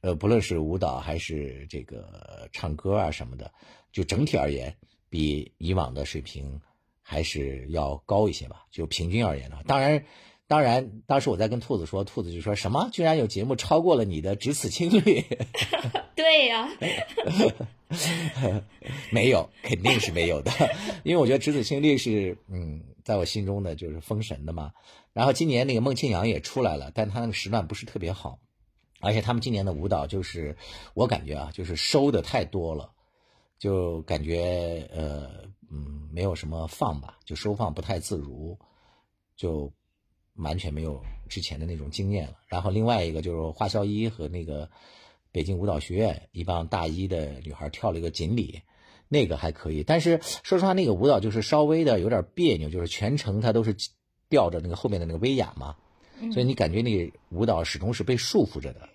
[0.00, 3.52] 呃不论是舞蹈还是这个唱歌啊什么的，
[3.90, 4.76] 就整体而言
[5.10, 6.60] 比以往的水平。
[7.04, 10.04] 还是要高一些吧，就平均而言的话，当然，
[10.46, 15.24] 当然，当时我在跟兔子说，兔子就说什么，居然有节目超过了你的只此青绿，
[16.14, 16.70] 对呀，
[19.10, 20.52] 没有，肯定是没有的，
[21.02, 24.72] 因为我觉得只此青绿是，嗯，在我心中的就是封神的嘛。
[25.12, 28.38] 然后今年那个孟庆阳也出来了，但他那个时段不是特别好，
[29.00, 30.56] 而且他们今年的舞蹈就是
[30.94, 32.92] 我感觉啊，就是收的太多了，
[33.58, 35.50] 就感觉呃。
[35.74, 38.58] 嗯，没有什么放吧，就收放不太自如，
[39.34, 39.72] 就
[40.34, 42.36] 完全没有之前的那种经验了。
[42.46, 44.70] 然后另外一个就是花销一和那个
[45.30, 48.60] 北京舞蹈学院一帮大一的女孩跳了一个锦鲤，
[49.12, 49.82] 那个还可以。
[49.82, 53.76] 但是说实话，那个舞蹈就是稍微的有点别扭，就是全程它都是
[54.30, 55.76] 吊着那个后面的那个威亚嘛，
[56.32, 58.88] 所以你感觉那个舞蹈始终是被束缚着的。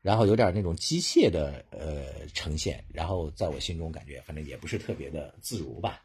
[0.00, 6.04] 然后有点那种机械的呃呈现，然后在我心中感觉反正也不是特别的自如吧，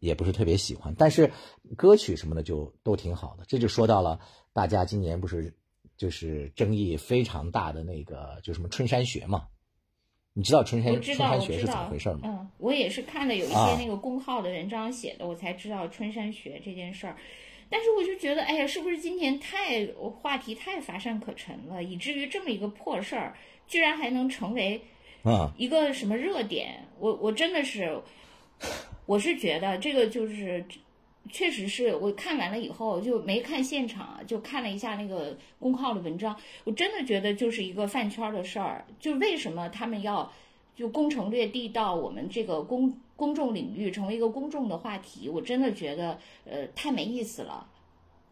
[0.00, 0.94] 也不是特别喜欢。
[0.98, 1.30] 但是
[1.76, 4.18] 歌曲什么的就都挺好的，这就说到了
[4.52, 5.54] 大家今年不是
[5.98, 9.46] 就是争议非常大的那个就什么春山学嘛？
[10.34, 12.20] 你知道春山春山学是怎么回事吗？
[12.24, 17.16] 嗯，我也是看了有一些那个公号的文章写的，我才知道春山学这件事儿。
[17.68, 19.86] 但是我就觉得，哎呀，是不是今年太
[20.20, 23.34] 话题太乏善可陈了，以至于这么一个破事儿，
[23.66, 24.80] 居然还能成为
[25.22, 26.86] 啊一个什么热点？
[26.98, 28.00] 我我真的是，
[29.06, 30.64] 我是觉得这个就是，
[31.30, 38.84] 确实是我看完了以后就没看现场，就看了一下那个公号的文章，我真的觉得就是一个饭圈的事儿。
[38.98, 40.32] 就为什么他们要
[40.74, 42.92] 就攻城略地到我们这个公？
[43.14, 47.64] 公众领域成为一个公众的话题，我真的觉得呃太没意思了。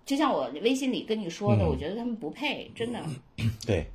[0.04, 3.00] 就像我微信里跟你说的，我觉得他们不配，真的。
[3.64, 3.86] 对，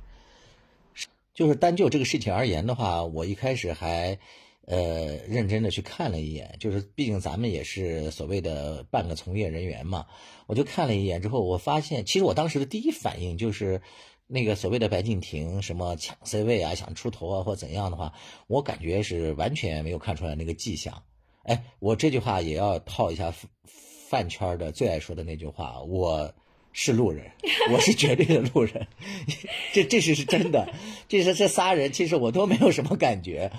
[1.34, 4.18] 就是单就这个事情而言的话，我一开始还
[4.66, 10.06] 呃认真的去看了一眼，就是毕竟咱们也是所谓的半个从业人员嘛，
[10.46, 13.80] 我就看了一眼之后，我发现其实我当时的第一反应就是。
[14.28, 18.12] 那个所谓的白敬亭什么抢 C 位啊，想出头啊，或怎样的话，
[18.48, 21.04] 我感觉是完全没有看出来那个迹象。
[21.44, 23.32] 哎，我这句话也要套一下
[24.08, 26.34] 饭圈的最爱说的那句话：我
[26.78, 27.24] 是路人，
[27.72, 28.86] 我是绝对的路人。
[29.72, 30.68] 这这是是真的。
[31.08, 33.50] 这是这仨人，其实我都没有什么感觉，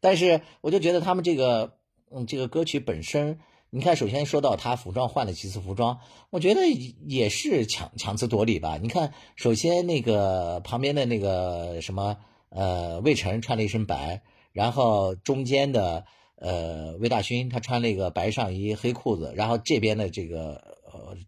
[0.00, 1.78] 但是我就觉得他们这个，
[2.10, 3.40] 嗯，这个歌曲本身。
[3.70, 6.60] 你看，首先说到他服装换了几次服装，我觉得
[7.06, 8.78] 也是强强词夺理吧。
[8.82, 12.18] 你看，首先那个旁边的那个什么
[12.50, 14.20] 呃魏晨穿了一身白，
[14.52, 16.04] 然后中间的
[16.36, 20.77] 呃魏大勋他穿了一个白上衣黑裤子，然后这边的这个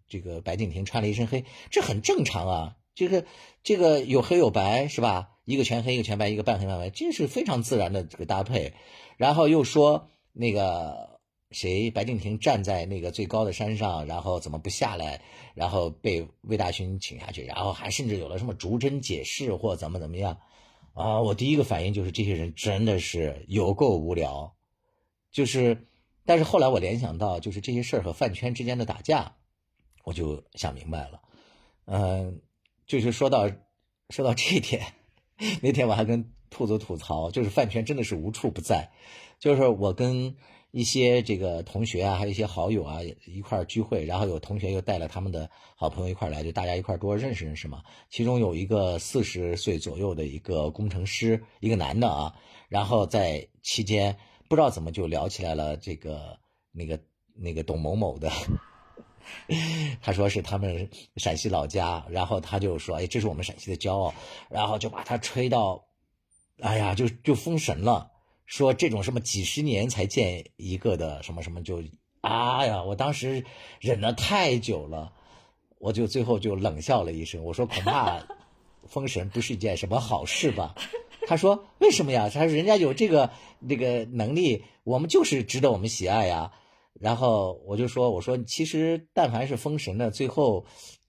[0.09, 2.77] 这个白敬亭穿了一身黑，这很正常啊。
[2.95, 3.25] 这个
[3.63, 5.31] 这个有黑有白是吧？
[5.45, 8.75] 一个全黑一个全白，一个半黑半白，这是非常自然的这个搭配。
[9.17, 11.09] 然后又说那个。
[11.53, 11.91] 谁？
[11.91, 15.21] 白敬亭站在那个最高的山上，然后怎么不下来？
[15.53, 20.39] 然后被魏大勋请下去，然后还甚至有了什么逐帧解释或怎么怎么样？
[20.95, 21.21] 啊！
[21.21, 24.55] 我第一个反应就是这些人真的是有够无聊。
[25.33, 25.89] 就是，
[26.25, 29.35] 但是后来我联想到，就是这些事儿和饭圈之间的打架，
[30.05, 31.21] 我就想明白了。
[31.87, 32.41] 嗯，
[32.87, 33.51] 就是说到
[34.11, 34.83] 说到这一点，
[35.63, 38.91] 那天我还跟兔子吐槽，就是饭圈真的是无处不在。
[39.39, 40.37] 就是我跟。
[40.73, 47.83] 一些这个同学啊，还有一些好友啊，一块聚会，然后有同学又带了他们的好朋友一块来，就大家一块多认识认识嘛。
[48.09, 52.33] 其中有一个四十岁左右的一个工程师，一个男的啊，
[52.69, 54.17] 然后在期间
[54.49, 56.39] 不知道怎么就聊起来了这个
[56.71, 57.01] 那个
[57.35, 58.31] 那个董某某的
[60.03, 64.15] 他说是他们陕西老家，然后他就说，哎，这是我们陕西的骄傲，
[64.49, 65.85] 然后就把他吹到，
[66.61, 68.11] 哎呀，就就封神了，
[68.47, 71.83] 说这种什么几十年才见一个的什么什么就，
[72.21, 73.45] 啊呀，我当时
[73.81, 75.13] 忍了太久了，
[75.79, 78.27] 我就最后就冷笑了一声，我说恐怕
[78.89, 80.75] 封神不是一件什么好事吧。
[81.27, 82.29] 他说为什么呀？
[82.29, 83.31] 他说人家有这个
[83.61, 86.53] 那个能力，我们就是值得我们喜爱呀。
[86.93, 90.67] 然后我就说：“我说其实但凡是封神的，最后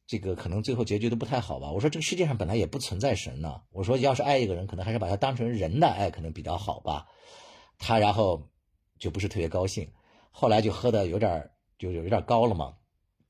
[0.07, 1.71] 这个可能最后结局都不太好吧。
[1.71, 3.61] 我说这个世界上本来也不存在神呢。
[3.71, 7.07] 我说要是爱一个人，可能还是把他当成人的爱，可能比较好吧。
[7.77, 8.49] 他然后
[8.99, 9.89] 就不是特别高兴，
[10.29, 12.73] 后来就喝的有点就有点高了嘛，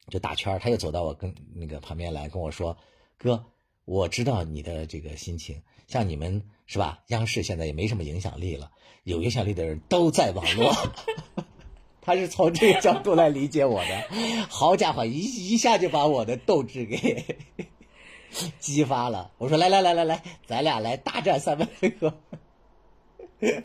[0.10, 2.78] 就打圈他又走到我跟那个旁边来跟我说：
[3.18, 3.46] 哥，
[3.86, 7.04] 我知道你的这个心情，像你们是吧？
[7.08, 8.72] 央视现在也没什么影响力了，
[9.04, 10.72] 有影响力的人都在网络。
[12.02, 14.10] ”他是从这个角度来理解我的，
[14.50, 17.24] 好家伙，一一下就把我的斗志给
[18.60, 19.32] 激发了。
[19.38, 22.14] 我说来来来来来，咱俩来大战三百回合。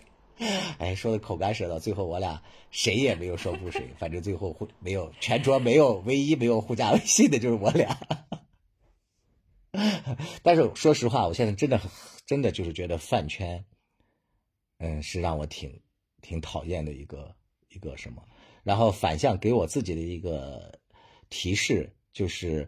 [0.78, 7.98] 哎，说的口干舌燥，最后我俩谁也没有说服谁，反正最后互没有全桌没有唯一没有互加微信的就是我俩。
[10.42, 11.80] 但是说实话，我现在真的
[12.26, 13.64] 真的就是觉得饭圈，
[14.78, 15.80] 嗯，是让我挺
[16.20, 17.34] 挺讨厌的一个。
[17.76, 18.22] 一个什么，
[18.64, 20.80] 然后反向给我自己的一个
[21.28, 22.66] 提示，就是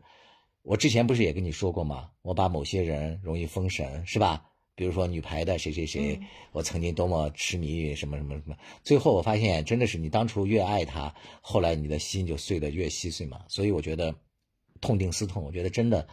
[0.62, 2.10] 我之前不是也跟你说过吗？
[2.20, 4.44] 我把某些人容易封神，是吧？
[4.74, 6.20] 比如说女排的谁谁谁，
[6.52, 13.44] 我曾经多么痴迷于什么什么什么，最后我发现真的是你当初越爱他，后来你的心就碎得越稀碎嘛。
[13.48, 14.14] 所以我觉得
[14.80, 16.06] 痛定思痛，我觉得真的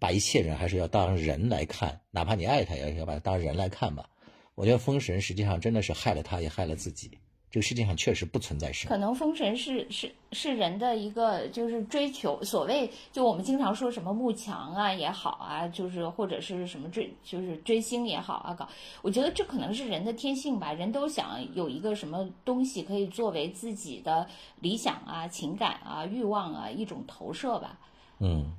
[0.00, 4.08] 把一切人还是要当人来看，哪怕你爱他，也要把他当人来看吧。
[4.56, 7.16] 我觉得封神实际上真的是害了他，也害了自己。
[7.50, 18.68] 这个世界上确实不存在神，可能封神是是是人的一个就是追求，所谓就我们经常说什么慕强啊也好啊，就是或者是什么追就是追星也好啊，搞，
[19.00, 24.26] 我觉得这可能是人的天性吧，人都想有一个什么东西可以作为自己的
[24.60, 27.78] 理想啊、情感啊、欲望啊一种投射吧，
[28.18, 28.52] 嗯。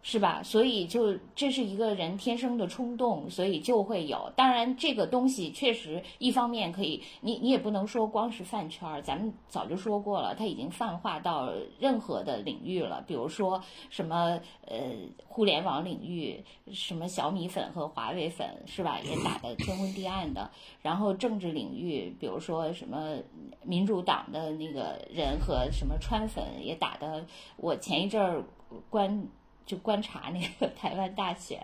[0.00, 0.42] 是吧？
[0.42, 4.32] 所以就这是一个人天生的冲动，所以就会有。
[4.36, 13.02] 当然，这个东西确实一方面可以，你你也不能说光是饭圈儿，咱们早就说过了，它已经泛化到任何的领域了。
[13.06, 14.78] 比如说什么呃，
[15.26, 18.98] 互联网领域，什么小米粉和华为粉，是吧？
[19.00, 20.50] 也打得天昏地暗的。
[20.80, 23.16] 然后政治领域，比如说什么
[23.62, 28.44] 民主党的那个人和什么川粉也打得，我前一阵儿
[28.88, 29.28] 关。
[29.68, 31.62] 就观察那个台湾大选，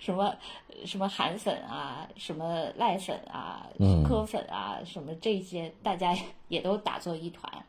[0.00, 0.34] 什么
[0.84, 3.64] 什么韩粉啊，什么赖粉啊，
[4.04, 6.12] 柯粉啊，什么这些，大家
[6.48, 7.64] 也都打作一团。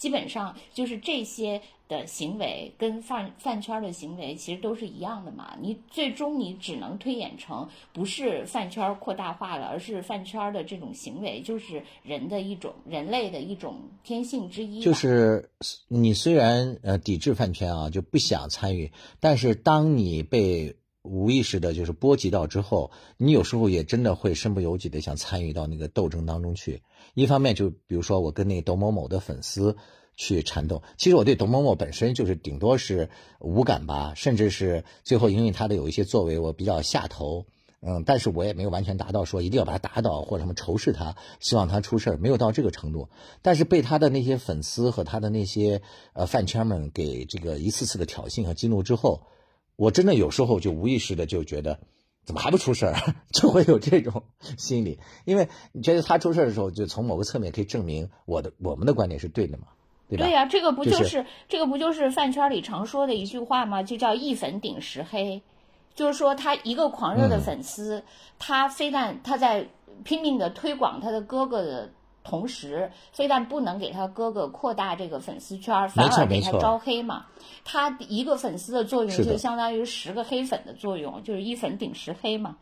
[0.00, 5.54] 基本上就是这些的行为跟饭饭圈的行为其实都是一样的嘛。
[5.60, 14.80] 你最终你只能推演成不是饭圈扩大化了，而是饭圈的这种行为就是人的一种人类的一种天性之一。
[14.80, 15.50] 就是
[15.88, 26.80] 你虽然呃抵制饭圈啊，就不想参与，但是当你被无意识的就是波及到之后，你有时候也真的会身不由己的想参与到那个斗争当中去。
[27.14, 29.76] 一方面就比如说我跟那个董某某的粉丝
[30.16, 37.46] 去缠斗，其实我对董某某本身就是顶多是无感吧，甚至是最后因为他的有一些作为我比较下头，
[37.80, 43.08] 嗯，但是我也没有完全达到说一定要把他打倒或者什么仇视他，希望他出事儿，没有到这个程度。
[43.40, 45.80] 但是被他的那些粉丝和他的那些
[46.12, 49.22] 呃饭圈们给这个一次次的挑衅和激怒之后，
[49.76, 51.80] 我真的有时候就无意识的就觉得。
[52.30, 52.94] 怎么还不出事儿？
[53.32, 54.22] 就会有这种
[54.56, 59.64] 心理，因为你觉得他出事儿的时候，就从某个侧面可以证明我的我们的观点是对的嘛？
[60.08, 60.24] 对吧？
[60.24, 63.82] 对呀，这个不就是这个不就是饭圈里常说的一句话吗？
[63.82, 65.42] 就叫一粉顶十黑，
[65.96, 68.04] 就是说他一个狂热的粉丝，
[68.38, 69.66] 他非但他在
[70.04, 71.90] 拼命的推广他的哥哥的。
[72.30, 77.26] 同时，非但不能给他哥哥扩大这个粉丝圈，反而给他招黑嘛。
[77.64, 82.56] 他一个粉丝的作用就相当于十个黑粉的作用，就是一粉顶十黑嘛。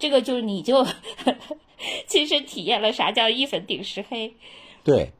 [0.00, 0.84] 这个就是你就
[2.08, 4.34] 亲身体验了啥叫一粉顶十黑。
[4.82, 5.12] 对。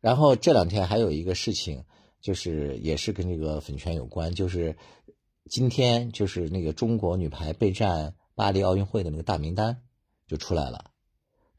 [0.00, 1.84] 然后这两天还有一个事情，
[2.20, 4.76] 就是也是跟这个粉圈有关，就是
[5.48, 9.76] 今天就是那个中国女排备战巴黎奥运会的那个大名单
[10.26, 10.89] 就出来了。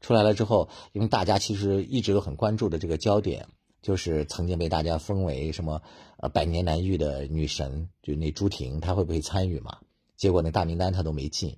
[0.02, 3.48] 出来了之后，因为大家其实一直都很关注的这个焦点，
[3.80, 5.80] 就是曾经被大家封为什么
[6.18, 9.78] 呃百年难遇的女神，就那朱婷，她会不会参与嘛？
[10.16, 11.56] 结果那大名单她都没进，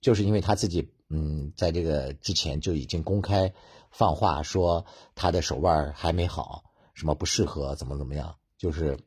[0.00, 3.54] 就是因为她自己嗯在这个之前就已经公开
[3.90, 8.98] 放话说她的手腕还没好，什么不适合，怎么怎么样，就是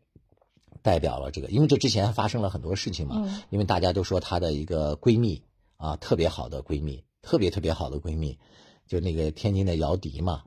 [0.82, 5.44] 代表了这个，因为这之前发生了很多事情嘛，因为大家都说她的一个闺蜜
[5.78, 8.40] 啊，特别好的闺蜜，特别特别好的闺蜜，
[8.88, 10.46] 就那个天津的姚笛嘛。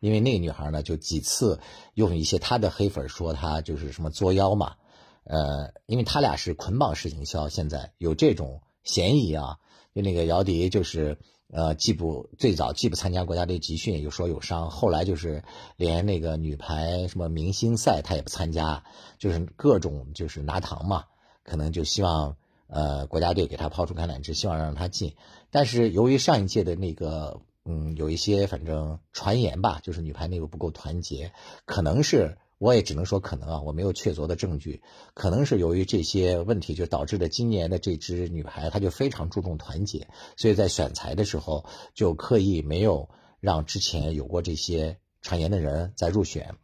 [0.00, 1.60] 因为那个女孩呢，就几次
[1.94, 4.74] 用一些她的黑粉说她就是什么作妖嘛，
[5.22, 9.58] 呃，因为她俩是捆绑式营销，现在有这种嫌疑啊。
[9.94, 11.16] 就那个姚笛，就是
[11.52, 15.44] 呃，既不最早既不参加国家队集训，又说有伤，后来就是
[15.76, 18.82] 连那个女排什么明星赛她也不参加，
[19.20, 21.04] 就是各种就是拿糖嘛，
[21.44, 25.14] 可能就希望呃国家队给她抛出橄榄枝，希望让她进。
[25.54, 27.40] 但是由于上一届的那个。
[27.66, 31.32] 嗯，有一些反正传言吧，就是女排内部不够团结，
[31.64, 34.82] 可能是我也只能说可能啊，我没有确凿的证据，
[35.14, 43.08] 可能是由于这些问题，就导致的今年的这支女排，她就非常注重团结，所以在选材的时候就刻意没有
[43.40, 46.56] 让之前有过这些传言的人再入选。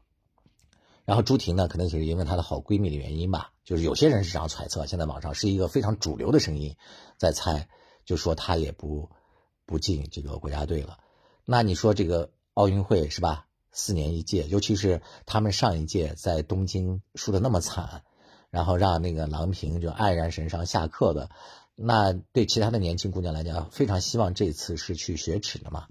[1.06, 6.76] 然后朱婷呢，可能就是因为她的好闺蜜的原因吧，就是有些人是这样揣测，现在网上是一个非常主流的声音
[7.16, 7.70] 在猜，
[8.10, 9.08] 就说她也不。
[9.70, 10.98] 不进这个国家队了，
[11.44, 13.46] 那你说这个奥运会是吧？
[13.70, 18.02] 四年一届，尤其是他们上一届在东京输的那么惨，
[18.50, 21.30] 然后让那个郎平就黯然神伤下课的，
[21.76, 25.86] 那对其他的年轻姑娘来讲，非常希望这次是去雪耻的嘛。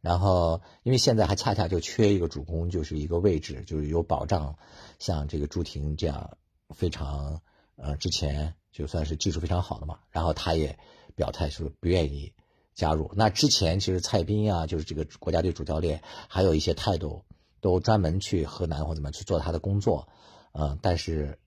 [0.00, 4.56] 然后因为现在还恰恰就缺一个主攻，就是一个位置，就是有保障，
[4.98, 6.36] 像这个朱婷这样
[6.74, 7.40] 非常
[7.76, 10.80] 呃之前就算是技术非常好的嘛，然后她也
[11.20, 12.32] 表态说不愿意。
[12.72, 17.24] 加入那之前，其实蔡斌啊，就是这个国家队主教练，还有一些态度，
[17.60, 20.08] 都专门去河南或怎么去做他的工作，
[20.52, 21.38] 嗯，但是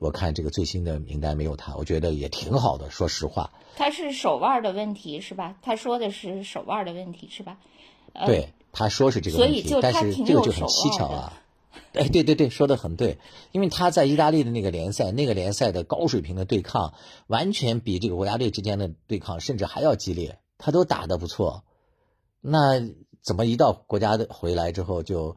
[0.00, 3.52] 我看这个最新的名单没有他，我觉得也挺好的，说实话。
[3.76, 5.56] 他是手腕的问题是吧？
[5.62, 7.58] 他说的是手腕的问题是吧？
[8.26, 11.32] 对，他说是这个问题，但是这个就很蹊跷啊。
[11.94, 13.18] 哎，对对对，说的很对，
[13.52, 16.94] 因为他在意大利的那个联赛，那个联赛的高水平的对抗，
[17.26, 21.64] 完全比这个国家队之间的对抗甚至还要激烈，他都打得不错，
[22.40, 22.80] 那
[23.22, 25.36] 怎么一到国家的回来之后就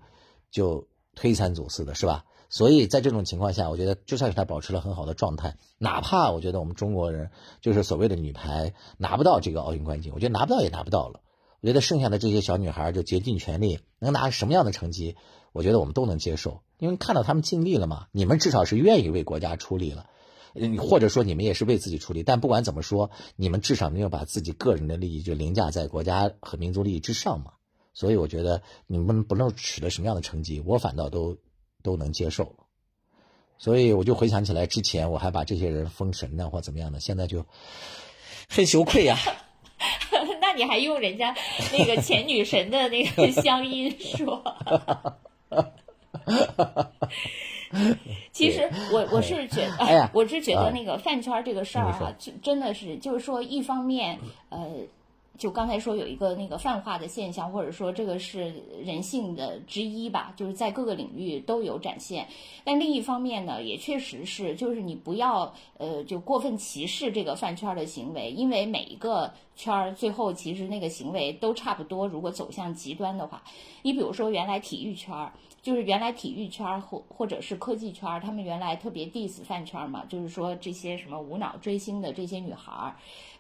[0.52, 2.26] 就推三阻四的，是吧？
[2.50, 7.30] 所以在这种情况下，我觉得就算是他保持了很好的状态，哪怕我觉得我们中国人
[7.60, 11.20] 就是所谓的女排拿不到这个奥运冠军，我觉得拿不到也拿不到了，
[11.60, 15.18] 我觉得剩下的这些小女孩就竭尽全力，能拿什么样的成绩？
[15.52, 18.08] 我觉得我们都能接受，因为看到他们尽力了嘛。
[18.12, 20.10] 你们至少是愿意为国家出力了，
[20.78, 22.24] 或者说你们也是为自己出力。
[22.24, 27.54] 但不管怎么说，你们至少没有把自己个人的利益就凌驾在国家和民族利益之上嘛。
[27.94, 31.38] 所以我觉得你们不论取得什么样的成绩，我反倒都
[31.82, 32.56] 都能接受。
[33.58, 37.44] 所以我就回想起来之前我还把这些人封神呢，或怎么样的，现在就
[38.48, 39.18] 很羞愧呀。
[40.40, 41.36] 那你还用人家
[41.72, 44.44] 那个前女神的那个 乡音说？
[48.32, 49.84] 其实我我是觉得，
[50.14, 54.18] 我是觉得那个饭圈这个事儿啊，就真的是就是说，一方面
[54.50, 54.68] 呃。
[55.38, 62.28] 就刚才说有一个那个泛化的现象，或者说这个是人性的之一吧，就是在各个领域都有展现。
[62.64, 72.08] 但另一方面呢，也确实是，就是你不要呃就过分歧视这个饭圈的行为，因为每一个圈儿最后其实那个行为都差不多。
[72.08, 73.44] 如果走向极端的话，
[73.84, 75.32] 你比如说原来体育圈儿。
[75.60, 82.96] 就是原来体育圈儿或或者是科技圈儿，他们原来特别 diss 饭圈嘛，就是说这些什么无脑追星的这些女孩儿，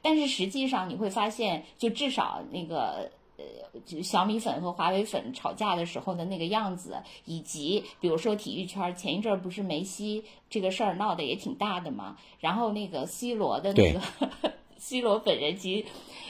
[0.07, 3.43] 但是实际上你会发现，就至少那个呃，
[3.85, 14.01] 就小米粉和华为粉吵架的时候的那个样子，以及比如说体育圈前一阵儿不是梅西这个事儿闹得也挺大的嘛，然后那个 C 罗的那个
[14.79, 15.85] C 罗本人及。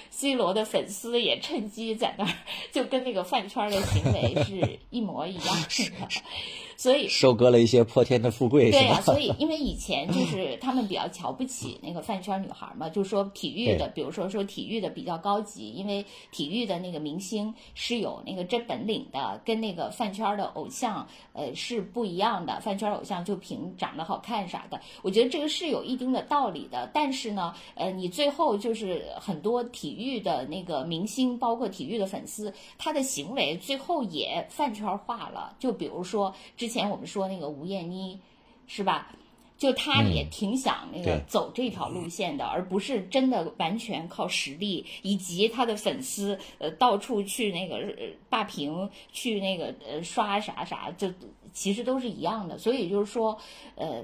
[0.09, 2.33] C 罗的粉丝也趁机在那儿，
[2.71, 6.07] 就跟那个饭圈的行为是一模一样的。
[6.77, 9.01] 所以收割了一些破天的富贵，对呀。
[9.01, 22.59] 所以因为以前就 是他们比较瞧不起那个饭圈女孩嘛，就是说体育的，比如说说体育的比较高级，因为体育的那个明星是有那个真本领的，跟那个饭圈的偶像呃是不一样的。
[22.61, 26.87] 饭圈偶像就凭长得好看啥的，我觉得这个是有一定的道理的。
[26.93, 35.55] 但是呢，呃，你最后就是很多体育的那个明星，包括体育的粉丝，他的行为最后也饭圈化了。
[35.57, 36.66] 就比如说之。
[36.67, 38.19] 之前我们说那个吴艳妮，
[38.67, 39.15] 是吧？
[39.57, 47.95] 就她也挺想那个走这条路线的，而不是真的完全靠实力，以及她的粉丝呃到处去那个
[48.27, 51.09] 霸屏，去那个呃刷啥啥，就
[51.53, 52.57] 其实都是一样的。
[52.57, 53.37] 所以就是说，
[53.75, 54.03] 呃，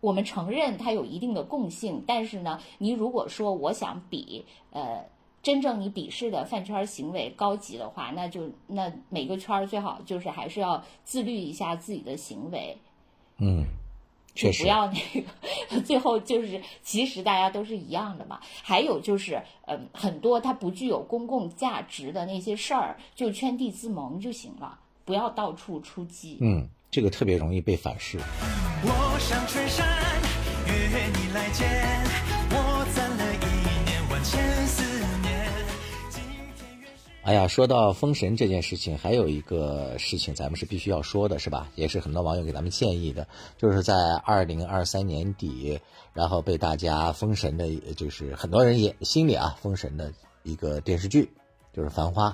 [0.00, 5.04] 我们承认它有一定的共性，但是呢，你如果说我想比呃。
[5.48, 12.76] 真正你鄙视的饭圈行为高级的话，那就那每个圈儿最好就是还是要自律一下自己的行为。
[13.38, 13.64] 嗯，
[14.34, 15.22] 确实不要那
[15.72, 18.38] 个， 最后就是其实大家都是一样的嘛。
[18.62, 26.36] 还有就是，嗯，很多它不具有公共价值的那些事儿，就圈地自萌就行了，不要到处出击。
[26.42, 28.18] 嗯，这个特别容易被反噬。
[28.82, 29.88] 我上春山，
[30.66, 31.66] 约你来见，
[32.50, 32.67] 我
[37.28, 41.68] 哎呀，说到封神这件事情，还有一个事情咱们是必须要说的，是吧？
[41.74, 45.78] 也是很多网友给咱们建议的，就是在二零二三年底，
[46.14, 50.10] 然后被大家封神的，就是很多人也心里啊封神的
[50.42, 51.30] 一个电视剧，
[51.74, 52.30] 就是《繁花》。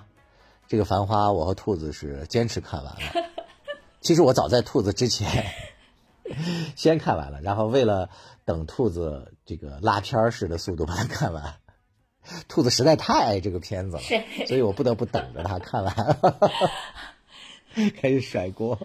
[0.68, 3.00] 这个《繁花》，我和兔子是坚持看完了。
[4.00, 5.44] 其实我早在兔子之前
[6.76, 8.10] 先看完了，然后为了
[8.44, 11.56] 等兔子这个拉片儿式的速度把它看完。
[12.48, 15.94] 兔子实在太爱这个片子了，是 所以我不得不等着他看完，
[18.00, 18.78] 开始甩锅。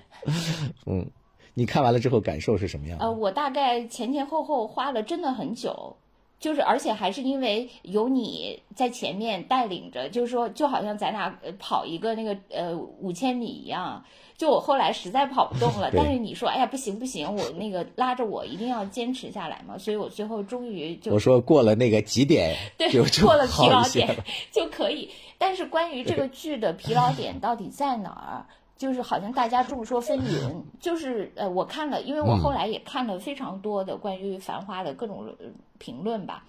[0.85, 1.09] 嗯，
[1.53, 3.05] 你看完了之后感受是什么样的？
[3.05, 5.97] 呃，我大概前前后后花了真的很久，
[6.39, 14.03] 就是而且还是因为有你在前面带领着，就是说就好像咱俩呃跑一个那个呃五千米一样。
[14.37, 22.89] 就我后来实在跑不动了， 但是你说哎呀不行不行，我那个拉着我一定要坚持下来嘛，所以我最后终于就我说过了那个几点 对
[23.21, 24.15] 过了疲劳点。
[24.49, 25.09] 就可以。
[25.37, 28.45] 但是关于这个剧的疲劳点到底在哪儿？
[28.80, 36.45] 就是好像大家众说纷纭，就是呃，我看了，因为我后来也看了非常多的关于《繁花》的各种呃评论吧，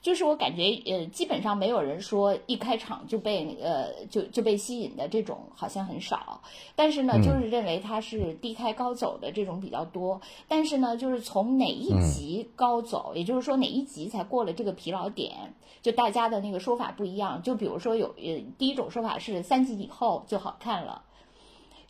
[0.00, 6.40] 就是我感觉呃，基本上没有人说一开场就被呃就就被吸引的这种好像很少，
[6.74, 17.42] 但是呢，就是认为它是低开高走的这种比较多，但是呢，就是从哪一集高走，也就是说哪一集才过了这个疲劳点，就大家的那个说法不一样。
[17.42, 21.02] 就比如说有呃，第一种说法是三集以后就好看了。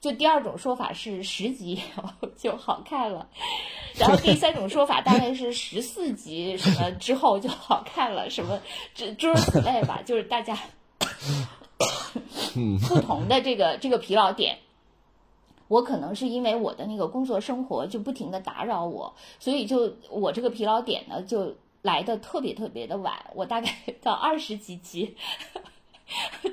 [0.05, 1.80] 就第二种说法是十集
[2.36, 3.26] 就好看了，
[3.94, 8.61] 然后第三种说法大概是十四集什么之后就好看了，什么
[8.94, 10.59] 诸诸如此类吧，就是大家
[12.86, 14.59] 不同的这个这个疲劳点。
[15.68, 25.16] 我可能是因为我的那个工作生活就不停的打扰我，所以就我这个疲劳点呢就来的特别特别的晚，我大概到二十几集。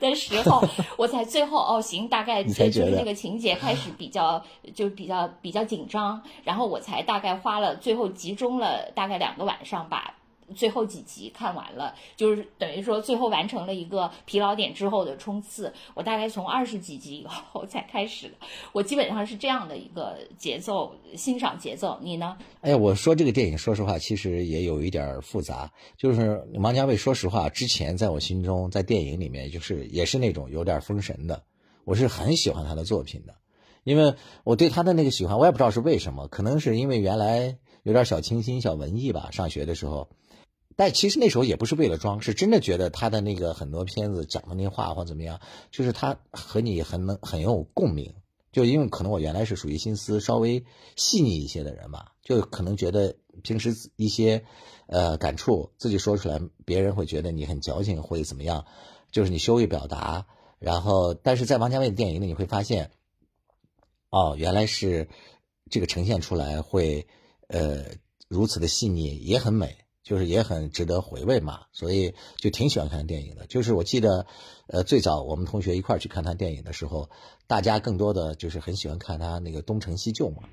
[0.02, 0.62] 的时候，
[0.98, 4.44] 我才最后哦行，大概就是那个情节开始比较
[4.76, 10.14] 就比较比较紧张，然后我才大概花了最后集中了大概两个晚上把
[10.54, 15.74] 最后几集看完了，就是等于说最后完成了一个疲劳点之后的冲刺。
[15.94, 18.34] 我大概从二十几集以后才开始的，
[18.72, 21.98] 我基本上是这样的一个节奏欣赏节奏。
[22.02, 22.38] 你呢？
[22.62, 25.72] 哎，我说这个电影，说实话，其实也有一点复杂。
[25.98, 31.44] 就是王家卫，说实话，之前在我心中，在电影里面，就是也是那种有点封神的。
[31.84, 33.36] 我是很喜欢他的作品的，
[33.84, 40.10] 因为我对他的那个喜欢，我也不知道是为什么，可能是因为原来有点小清新、小文艺吧，上学的时候。
[40.82, 48.16] 但其实那时候也不是为了装，是真的觉得他的那个很多片子讲的那话或怎么样，就是他和你很能很有共鸣。
[48.52, 50.66] 就因为可能我原来是属于心思稍微
[50.96, 54.44] 细腻一些的人吧，就可能觉得平时一些
[54.88, 58.66] 呃感触自己说出来，别人会觉得你很矫情，会怎么样？
[59.12, 60.26] 就是你羞于表达。
[60.58, 62.90] 然后，但是在王家卫的电影里，你会发现，
[64.10, 65.10] 哦，原来是
[65.70, 67.06] 这个呈现出来会
[67.50, 67.86] 呃
[68.28, 69.78] 如此的细腻，也很美。
[70.04, 73.46] 就是也很值得回味嘛，所以就挺喜欢看电影的。
[73.48, 74.26] 就是我记得，
[74.68, 77.10] 呃，最早我们同学一块去看他电影的时候，
[77.48, 80.44] 大家更多的就是很喜欢看他那个东成西就嘛，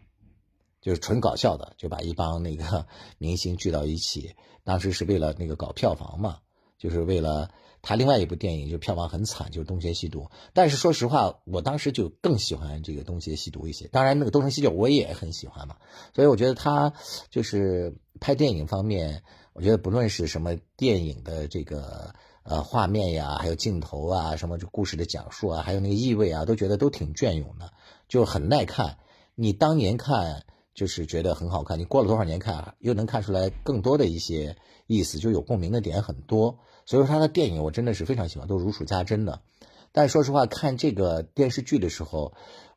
[0.81, 2.87] 就是纯搞笑的，就把一帮那个
[3.19, 4.35] 明星聚到一起，
[4.65, 6.39] 当时是为了那个搞票房嘛，
[6.77, 7.51] 就是为了
[7.83, 10.21] 他另外一部电影就票房很惨，就是《东邪西毒》。
[10.53, 13.89] 但是说实话，我当时就更喜欢这个《东邪西毒》一些。
[13.89, 15.77] 当然，那个《东成西就》我也很喜欢嘛，
[16.15, 16.93] 所以我觉得他
[17.31, 19.23] 就是拍电影方面。
[19.55, 22.15] 我觉得不论是什么电影的这个
[22.45, 27.73] 呃画面呀，还有镜头啊，什么这故事的讲述啊，还有那个意味啊，都觉得都挺隽永的，
[28.09, 28.99] 就很耐看。
[29.35, 34.57] 你当年看就是觉得很好看，你过了多少年看又能看出来更多的一些
[34.87, 36.61] 意思，就有共鸣的点很多。
[36.89, 39.43] 所以说他的电影我真的是非常喜欢，都如数家珍的。
[39.93, 42.33] 但说实话，看这个电视剧的时候，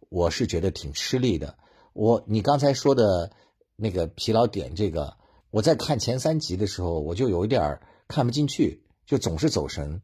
[0.10, 1.56] 我是觉得挺吃力的。
[1.94, 3.32] 我你刚才说的
[3.78, 5.16] 那个疲劳点，这个。
[5.50, 10.02] 我在看前三集的时候，我就有一点看不进去，就总是走神，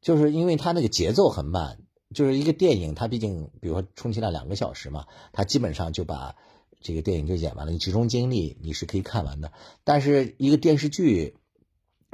[0.00, 1.78] 就是因为他那个节奏很慢。
[2.14, 6.36] 就是一个电影，它毕竟比如说充其量两个小时嘛，它基本上就把
[6.80, 7.72] 这个电影就演完了。
[7.72, 9.50] 你集中精力，你是可以看完的。
[9.82, 11.38] 但是一个电视剧，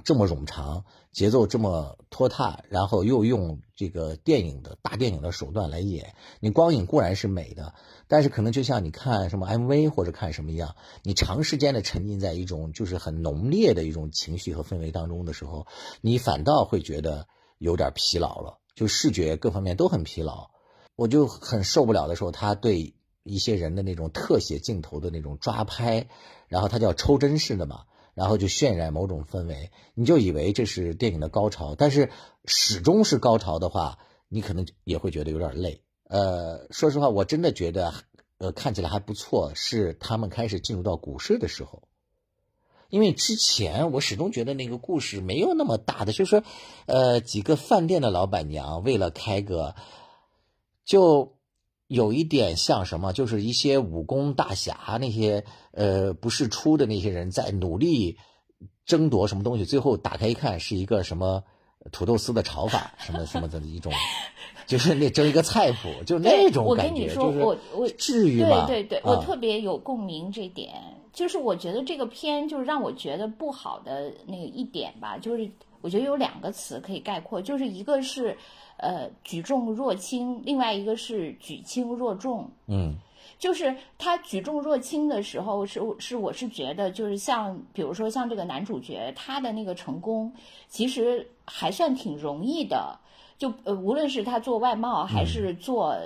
[0.05, 7.74] 这么冗长，节奏这么拖沓，然后又用这个电影的大电影的手段来演，你光影固然是美的，
[8.07, 15.66] 但是可能就像你看什么 MV 或者看什么一样，你长时间的沉浸在一种就是很浓烈的一种情绪和氛围当中的时候，
[16.01, 17.26] 你反倒会觉得
[17.59, 20.51] 有点疲劳了，就视觉各方面都很疲劳。
[20.96, 22.94] 我就很受不了的时候，他对
[23.24, 26.09] 一些人的那种特写镜头的那种抓拍，
[26.46, 27.84] 然后他叫抽帧式的嘛。
[28.19, 32.11] 然后就渲染某种氛围，你就以为这是电影的高潮，但是
[32.47, 35.85] 始终是高潮的话，你可能也会觉得有点累。
[36.03, 37.95] 呃，说实话，我真的觉得，
[38.39, 41.85] 呃，看起来还不错，是他们开始进入到股市的时候，
[42.89, 46.43] 因为之前我始终觉得那个故事没有那么大的，就是说，
[46.87, 49.77] 呃，几个饭店的老板娘为了开个，
[50.85, 51.38] 就。
[51.89, 58.18] 有一点像什么，就是一些武功大侠那些呃不世出的那些人在努力
[58.84, 61.43] 争夺什么东西，最后打开一看是一个什么
[61.91, 63.91] 土豆丝的炒法，什么什么的一种，
[64.66, 68.66] 就是那争一个菜谱，就那种感觉，就是我我至于吗？
[68.66, 70.74] 对对对，我特别有共鸣这点，
[71.14, 78.36] 就是我觉得这个片就是让我觉得不好的那个一点吧，就是我觉得有两个词可以概括，就是一个是。
[78.79, 82.51] 呃，举重若轻，另外一个是举轻若重。
[82.66, 82.95] 嗯，
[83.39, 90.33] 就是他举重若轻的时候，是是我是觉得，就是像比如说像这个男主角，他的那个成功，
[90.68, 92.99] 其实还算挺容易的。
[93.37, 95.97] 就呃，无论是他做外贸，还是做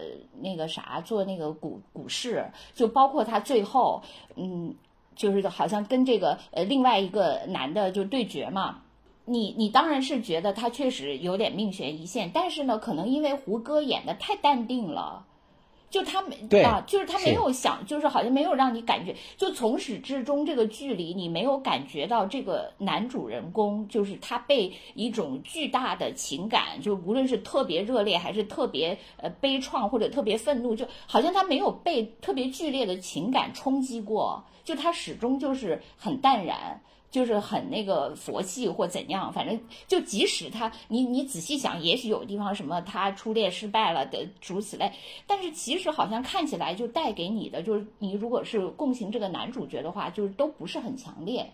[0.40, 2.44] 那个啥，做那个股股市，
[2.74, 4.02] 就包括他最后，
[4.36, 4.74] 嗯，
[5.16, 8.82] 就是好像跟这个呃另外一个男的就对决嘛。
[9.24, 15.24] 你你当然是觉得他确实有点命悬一线，但是呢，可能因为胡歌演的太淡定了，
[15.90, 36.80] 就他没啊，就是他没有想，就是好像没有让你感觉，就从始至终这个距离，你没有感觉到这个男主人公就是他被一种巨大的情感，就无论是特别热烈还是特别呃悲怆或者特别愤怒，就好像他没有被特别剧烈的情感冲击过，就他始终就是很淡然。
[37.12, 44.90] 就是很那个佛系或怎样，反正就即使他，你你仔细想，也许有地方什么他初恋失败了的诸此类，
[45.26, 51.46] 但是其实好像看起来就带给你的，就是你如果是共情这个男主角的话，就是都不是很强烈。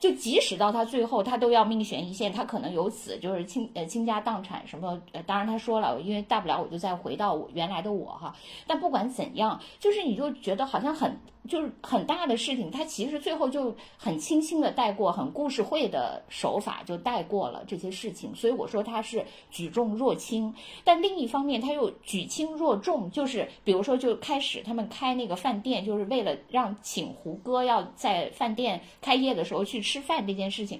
[0.00, 4.96] 就即使到他最后，他都要命悬一线，他可能由此就是倾呃倾家荡产什么。
[5.10, 8.32] 呃，当然他说了，因为大不了我就再回到我原来的我哈。
[8.64, 11.18] 但不管怎样，就是你就觉得好像很
[11.48, 18.32] 就是很大的事情，他其实最后就很轻轻的带过，很故事会的手法就带过了这些事情。
[18.36, 29.82] 所以我说他是举重若轻，但另一方面他又举轻若重，就是比如说就开始他们开那个饭店，就是为了让请胡歌要在饭店开业的时候去。
[29.88, 30.78] 吃饭这件事情，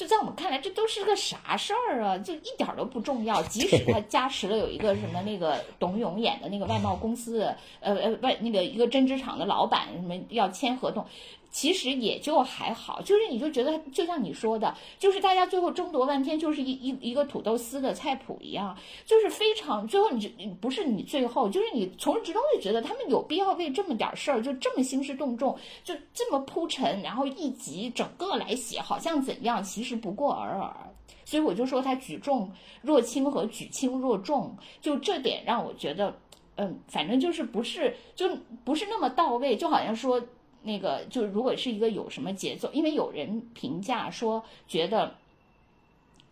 [0.00, 2.16] 就在我们看来，这都是个啥事儿啊？
[2.16, 3.42] 就一点都不重要。
[3.44, 11.04] 即使他加持了有一个什么那个董勇演的那个外贸公司，呃呃外那个一个针织厂的老板，什么要签合同。
[11.50, 20.28] 其实也就还好，就是你就觉得，就像你说的，就是大家最后争夺半天，就是一一一个土豆丝的菜谱一样，就是非常最后你就
[20.60, 30.76] 不是你最后，就是你从始至终就觉得他们有必要为这么点事儿就这么兴师动众，就这么铺陈，然后一集整个来写，好像怎样，其实不过尔尔。
[31.24, 36.16] 所以我就说他举重若轻和举轻若重，就这点让我觉得，
[36.54, 38.28] 嗯，反正就是不是就
[38.64, 40.22] 不是那么到位，就好像说。
[40.62, 45.14] 那个就如果是一个有什么节奏，因为有人评价说觉得，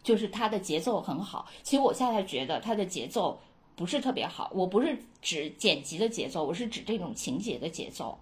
[0.02, 1.46] 就是它的节奏很好。
[1.62, 3.40] 其实我现在觉得它的节奏
[3.74, 4.50] 不是特别好。
[4.54, 8.18] 我不是指剪辑的节奏，我是指这种情节的节奏。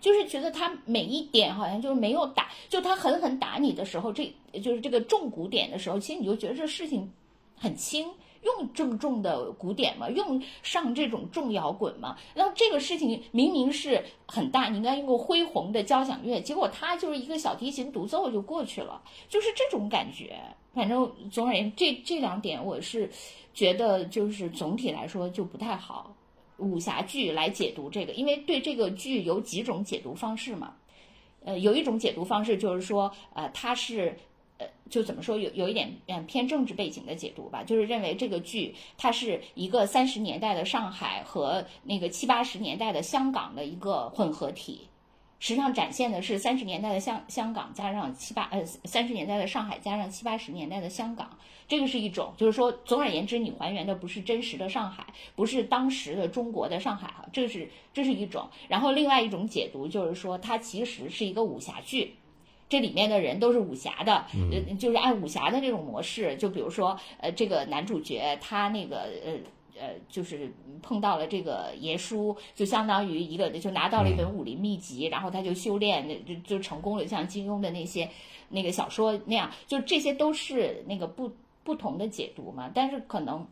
[0.00, 4.32] 就是觉得它每一点好像就是没有打，就它狠狠打你的时候，这
[4.62, 7.12] 就是这个重鼓点的时候，其实你就觉得这事情
[7.56, 8.08] 很轻。
[8.42, 10.08] 用这么重的鼓点吗？
[10.08, 12.16] 用上这种重摇滚吗？
[12.34, 20.40] 然后这个事情明明是很大，你应该用个恢宏的交响乐，结果他就是一个小提琴独奏就过去了，就是这种感觉。
[20.72, 23.10] 反正总而言之，这这两点我是
[23.52, 26.14] 觉得就是总体来说就不太好。
[26.56, 30.74] 武侠剧来解读这个，因为对这个剧有几种解读方式嘛。
[31.44, 34.16] 呃，有一种解读方式就是说，呃，它是。
[34.60, 44.86] 呃，就怎么说有有一点嗯偏政治背景的解读吧，就是认为这个剧它是一个三十年代的上海和那个七八十年代的香港的一个混合体，
[45.38, 62.16] 实际上展现的是三十年代的香香港加上七八呃三十年代的上海加上七八十年代的香港，这个是一种，就是说总而言之，你还原的不是真实的上海，不是当时的中国的上海哈，这是这是一种，然后另外一种解读就是说它其实是一个武侠剧。
[62.70, 69.32] 这里面的人都是武侠的，嗯呃，就是按武侠的这种模式，就比如说，呃，这个男主角他那个呃。
[69.82, 70.52] 呃，就是
[70.82, 78.06] 碰到了这个爷叔，就相当于一个，就拿到了一本武林秘籍，然后他就修炼，就就成功了，像金庸的那些
[78.50, 81.32] 那个小说那样，就这些都是那个不
[81.64, 82.70] 不同的解读嘛。
[82.74, 83.46] 但是可能，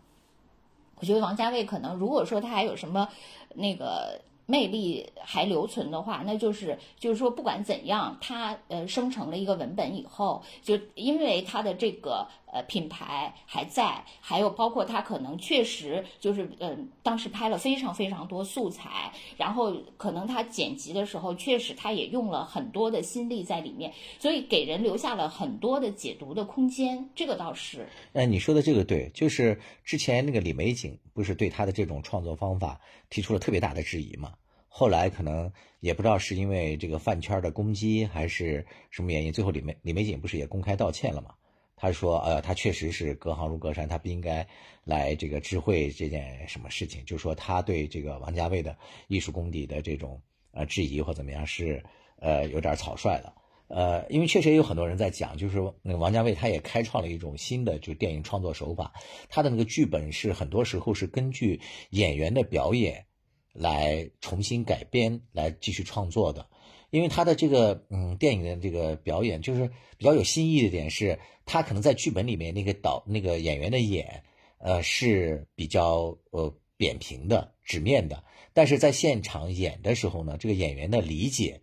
[0.96, 3.08] 我觉得王家卫可能，如果说他还有什么
[3.54, 4.20] 那个
[4.51, 27.88] 魅力还留存的话，那就是就是说，不管怎样，它呃生成了一个文本以后，就因为它的这个呃品牌还在，还有包括他可能确实就是嗯、当时拍了非常非常多素材，然后可能他剪辑的时候确实他也用了很多的心力在里面，所以给人留下了很多的解读的空间，这个倒是。
[28.12, 32.80] 哎，你说的这个对，就是之前那个李玫瑾不是对他的这种创作方法
[33.11, 34.32] 提出了特别大的质疑嘛？
[34.68, 41.34] 后来可能也不知道是因为这个饭圈的攻击还是什么原因，最后李玫李玫瑾不是也公开道歉了吗？
[41.79, 44.47] 他说，呃，他确实是隔行如隔山，他不应该
[44.85, 48.76] 来这个知会这件什么事情，就说他对这个王家卫的
[49.07, 50.20] 艺术功底的这种
[50.51, 51.83] 呃质疑或怎么样是
[52.18, 53.33] 呃有点草率了。
[53.68, 58.95] 呃，因为确实也有很多人在讲，就是那个王家卫他也开创了一种新的就电影创作手法，
[59.29, 61.61] 他的那个剧本是很多时候是根据
[61.91, 63.05] 演员的表演
[63.53, 66.49] 来重新改编来继续创作的。
[66.91, 74.22] 因为他的这个嗯电影的这个表演就是比较有新意的点是，他可能在剧本里面那个导那个演员的演，
[74.59, 81.61] 呃是比较呃扁平的纸面的，但是在现场演的时候呢，这个演员的理解。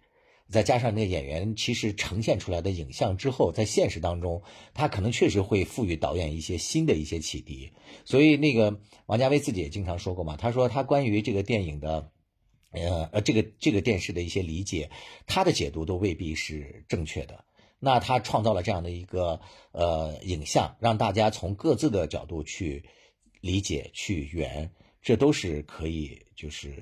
[0.47, 4.43] 再加上那个演员其实呈现出来的影像之后，在现实当中，
[4.75, 7.71] 他可能确实会赋予导演一些新的一些启迪。
[8.05, 12.11] 所以那个王家卫自己也经常说过嘛，他说他关于这个电影的，
[12.75, 14.89] 呃呃这个这个电视的一些理解，
[15.25, 17.43] 他的解读都未必是正确的。
[17.79, 19.39] 那他创造了这样的一个
[19.71, 22.83] 呃影像，让大家从各自的角度去
[23.41, 24.69] 理解、去圆，
[25.01, 26.73] 这都是可以就是。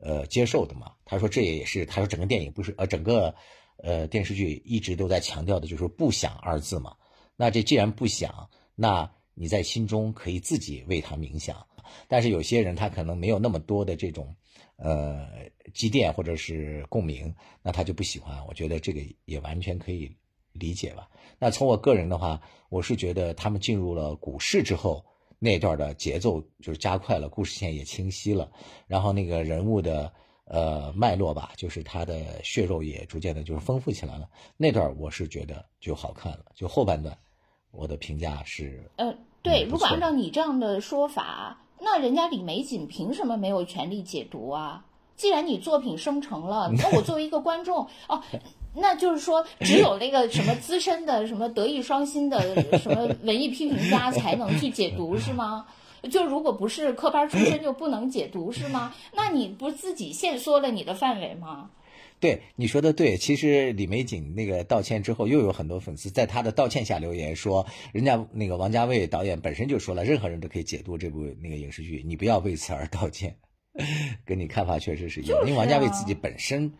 [0.00, 0.92] 呃，接受的嘛。
[1.04, 3.34] 他说这也是他说整个电影不是呃整个
[3.78, 6.94] 呃电视剧一直都在强调的就是不想二字嘛。
[7.34, 11.66] 那这既然不想，那你在心中可以自己为他冥想。
[12.06, 14.36] 但是有些人他可能没有那么多的这种
[14.78, 15.28] 呃
[15.74, 18.44] 积淀或者是共鸣，那他就不喜欢。
[18.46, 20.10] 我觉得这个也完全可以
[20.52, 21.08] 理解吧。
[21.38, 25.04] 那从我个人的话，我是觉得他们进入了股市之后。
[25.40, 28.50] 那段的节奏就是加快了，故事线也清晰了，
[28.88, 30.12] 然后那个人物的
[30.46, 34.28] 呃脉络吧，就是他的血肉也逐渐的就是丰富起来了。
[34.56, 37.16] 那段我是觉得就好看了，就后半段，
[37.70, 44.84] 我的评价是呃，对，嗯如果按照你这样的说法，那人家李玫瑾凭什么没有权利解读啊？
[45.16, 48.22] 既然你作品生成了， 那我作为一个观众哦。
[48.74, 52.40] 那就是说，只有那个什么资深的、什么德艺双馨的
[52.78, 55.66] 什么文艺批评家才能去解读，是吗？
[56.12, 58.94] 就如果不是科班出身，就不能解读，是吗？
[59.14, 61.70] 那你不自己限缩了你的范围吗？
[62.20, 63.16] 对，你说的对。
[63.16, 73.36] 其实李玫瑾那个道歉之后，又有很多粉丝在他的道歉下留言说，人家那个王家卫导演本身就说了，任何人都可以解读这部那个影视剧，你不要为此而道歉。
[74.24, 76.72] 跟你看法确实是一样，就是因为王家卫啊自己本身。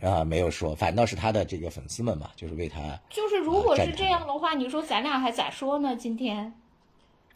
[0.00, 3.00] 啊，没有说，反倒是他的这个粉丝们嘛，就是为他。
[3.08, 5.94] 就是如果是这样的话，你说咱俩还咋说呢？
[5.94, 6.52] 今天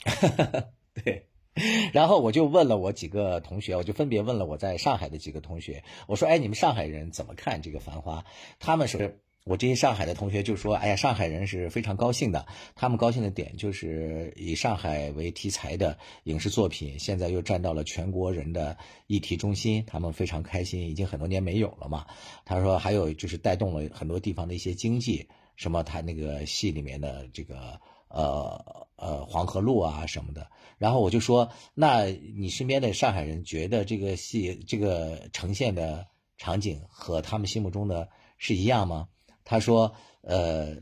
[0.92, 1.24] 对，
[1.92, 8.20] 然后我就问了我几个同学，我就分别问了我在上海的几个同学，我说：“哎，你们上海人怎么看这个《繁花》？”
[8.60, 9.18] 他们是。
[9.48, 12.44] 我这些上海的同学就说：“哎呀，上海人是非常高兴的。
[12.74, 18.76] 他们高兴的点就是以上海为题材的影视作品，现在又站到了全国人的
[19.06, 20.88] 议题中心，他们非常开心。
[20.88, 22.06] 已经很多年没有了嘛。
[22.44, 30.50] 他说还有就是带动了很多地方的一些经济，什么他那个戏里面的这个呃呃黄河路啊什么的。
[30.78, 39.08] 然后我就说，那你身边的上海人觉得这个戏这个呈现的场景和他们心目中的是一样吗？”
[39.42, 40.76] 他说：“呃，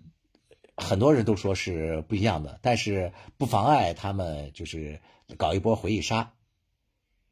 [0.77, 5.01] 很多人都说是不一样的，但是不妨碍他们就是
[5.37, 6.33] 搞一波回忆杀，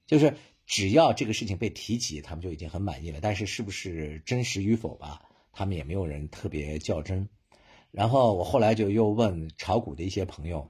[0.06, 3.18] 就是只要这个事情被提及，他们就已经很满意了。
[3.22, 5.22] 但是是不是真实与否吧，
[5.52, 7.28] 他们也没有人特别较真。
[7.90, 10.68] 然后我后来就又问炒股的一些朋友，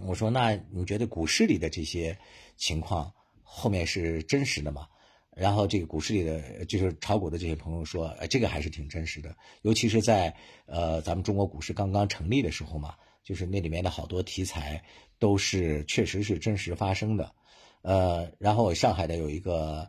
[0.00, 2.16] 我说：那你觉得股市里的这些
[2.56, 3.12] 情况
[3.42, 4.88] 后面是真实的吗？”
[5.34, 10.34] 然后这个股市里的就是炒股的这些朋友说，呃，这个还是挺真实的，尤其是在
[10.66, 14.84] 呃咱们中国股市刚刚成立的时候嘛，就是那里面的好多题材
[15.18, 17.32] 都是确实是真实发生的，
[17.80, 19.88] 呃，然后上海的有一个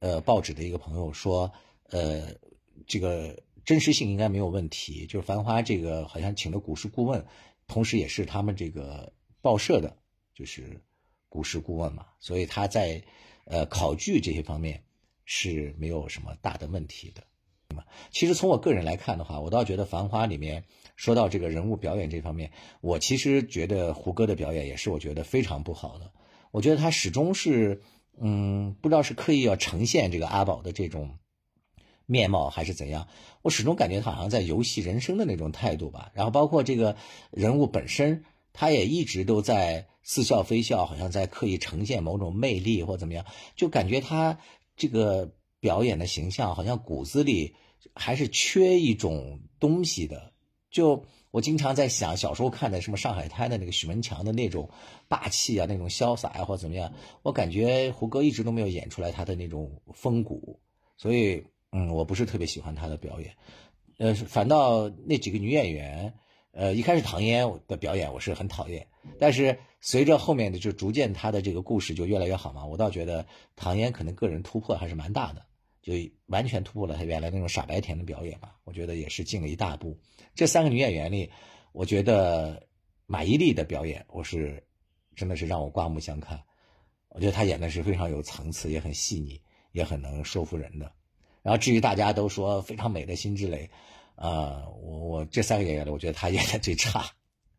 [0.00, 1.52] 呃报纸的一个朋友说，
[1.90, 2.34] 呃，
[2.88, 5.06] 这个真实性应该没有问题。
[5.06, 7.24] 就是《繁花》这个好像请的股市顾问，
[7.68, 9.12] 同时也是他们这个
[9.42, 9.94] 报社的，
[10.34, 10.80] 就是
[11.28, 13.02] 古诗顾问嘛，所以他在
[13.44, 14.82] 呃考据这些方面
[15.26, 17.22] 是没有什么大的问题的。
[18.10, 20.64] 其实从我个人来看的话，我倒觉得《繁花》里面
[20.94, 26.12] 说到这个人物表演这方面，我其实觉得胡歌的表演也是我觉得非常不好的。
[26.50, 27.80] 我觉得他始终是，
[28.20, 31.16] 嗯，不知道是刻意要呈现这个阿宝的这种
[32.04, 33.08] 面貌，还是怎样。
[33.40, 36.12] 我始终感觉他好像在游戏人生的那种态度吧。
[36.12, 36.94] 然后包括这个
[37.30, 38.22] 人物本身，
[38.52, 43.24] 他也一直都在似笑非笑，好像在刻意呈现某种魅力或怎么样，
[43.56, 44.38] 就感觉他
[44.76, 47.54] 这个表演的形象好像骨子里。
[47.96, 50.32] 还是缺一种东西的，
[50.70, 54.70] 就我经常在想，小时候看的什么《上海滩》的那个许文强的那种
[55.08, 60.60] 霸气啊，那种潇洒啊，或怎么样，我感觉胡歌一直都没有演出来他的那种风骨，
[60.96, 61.42] 所以，
[61.72, 63.34] 嗯，我不是特别喜欢他的表演，
[63.98, 66.14] 呃，反倒那几个女演员，
[66.52, 68.86] 呃，一开始唐嫣的表演我是很讨厌，
[69.18, 73.26] 但是随着后面的就逐渐他的这个故事就越来越好嘛，我倒觉得
[73.56, 75.44] 唐嫣可能个人突破还是蛮大的。
[75.82, 75.94] 就
[76.26, 79.98] 完全突破了他原来那种傻白甜的表演嘛，我觉得也是进了一大步。
[80.32, 81.28] 这三个女演员里，
[81.72, 82.64] 我觉得
[83.06, 84.62] 马伊琍的表演，我是
[85.16, 86.40] 真的是让我刮目相看。
[87.08, 89.42] 我觉得她演的是非常有层次，也很细腻，
[89.72, 90.92] 也很能说服人的。
[91.42, 93.68] 然后至于大家都说非常美的辛芷蕾，
[94.16, 97.04] 啊，我我这三个演员里，我觉得他演的最差。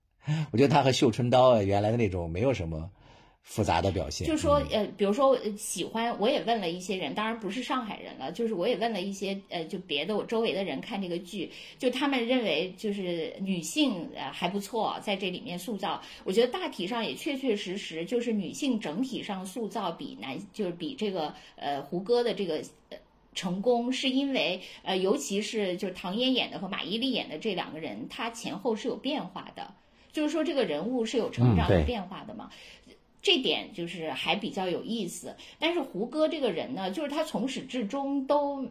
[0.52, 2.90] 我觉得他和绣春刀原来的那种没有什么。
[3.46, 22.64] 复杂的表现，就说呃，比如说喜欢，我也问了一些人，当然不是上海人了，就是我也问了一些呃，就别的我周围的人看这个剧，就他们认为就是女性呃还不错，在这里面塑造，我觉得大体上也确确实实就是女性整体上塑造比男就是比这个呃胡歌的这个
[23.34, 29.74] 成功，是因为呃尤其是就是唐嫣演的和马伊琍演的这两个人，她前后是有变化的，
[30.12, 32.50] 就是说这个人物是有成长和变化的嘛。
[33.22, 38.68] 这点就是还比较有意思，但是胡歌这个人呢，就是他从始至终都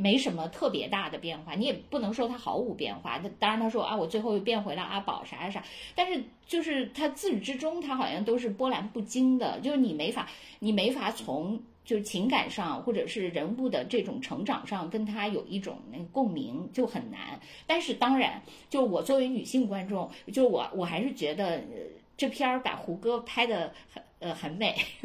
[0.00, 3.18] 没什么特别大的变化，你也不能说他毫无变化。
[3.18, 10.28] 他当然他说啊，我最后又变回了阿宝啥啥啥，但是就是他自始至终他好像都是波澜不惊的，就是你没法
[10.60, 17.38] 你没法从就是情感上或者是人物的这种成长上跟他有一种那共鸣就很难。
[17.66, 21.62] 但是当然，就我作为女性观众，就我我还是觉得。
[22.16, 24.76] 这片儿把胡歌拍的很呃很美，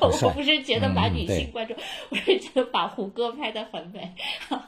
[0.00, 1.76] 我不是觉得把女性观众，
[2.08, 4.12] 我是觉得把胡歌拍的很美。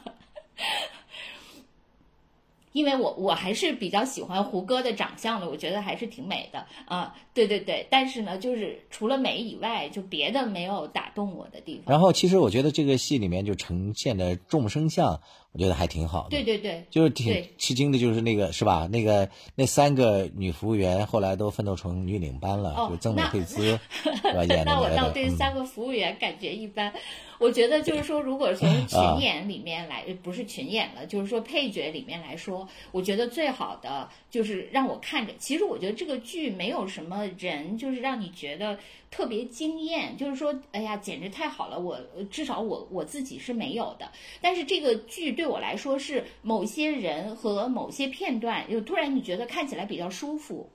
[2.71, 7.87] 因为我我还是比较喜欢胡歌的长相的，我觉得还是挺美的啊，对对对。
[7.89, 11.93] 但是呢，就是除了美以外，就别的没有打动我的地方。
[11.93, 15.21] 然后，其实我觉得这个戏里面就呈现的众生相，
[15.55, 16.31] 我觉得还挺好的。
[16.31, 18.89] 对对对，就是挺吃惊的，就是那个是吧？
[18.91, 24.43] 那个那三个女服务员后来都奋斗成女领班了，就曾美惠孜 是吧？
[24.43, 26.93] 演的那我倒对三个服务员感觉一般。
[27.37, 35.33] 我觉得就是说，如果从群演里面来，不是群演了，就是说配角里面来说，我觉得最好的就是让我看着。
[35.37, 38.77] 其实我觉得这个剧没有什么人，就是让你觉得
[39.15, 41.79] 特别惊艳，就是说，哎呀，简直太好了！
[41.79, 41.97] 我
[42.29, 44.11] 至少我我自己是没有的。
[44.41, 50.69] 但是这个剧对我来说是某些人和某些片段，就突然你觉得看起来比较舒服。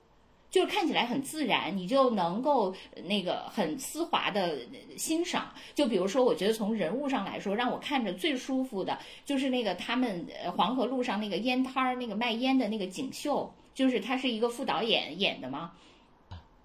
[0.49, 2.75] 就是看起来很自然，你就能够
[3.05, 4.57] 那个很丝滑的
[4.97, 5.53] 欣赏。
[5.75, 10.27] 就比如说，我觉得从人物上来说，让我看着最舒服的，就是那个他们
[10.57, 15.71] 黄河路上那个烟摊儿，那个卖烟的那个锦绣，就是他是一个副导演演的吗？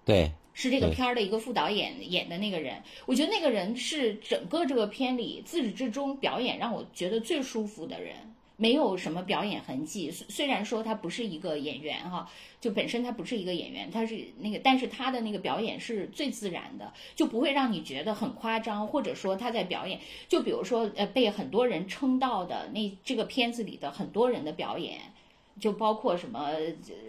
[0.03, 2.81] 对，是这个片儿的一个副导演演的那个人。
[3.05, 8.15] 我觉得那个人是整个这个片里自始至终表演让我觉得最舒服的人。
[8.59, 12.27] 没有什么表演痕迹，虽虽然说他不是一个演员哈，
[12.59, 25.01] 就本身他不是一个演员，他是那个，但是他的那个表演是最自然的，就不会让你觉得很夸张，或者说他在表演，就比如说呃被很多人称道的那这个片子里的很多人的表演。
[25.59, 26.51] 就包括什么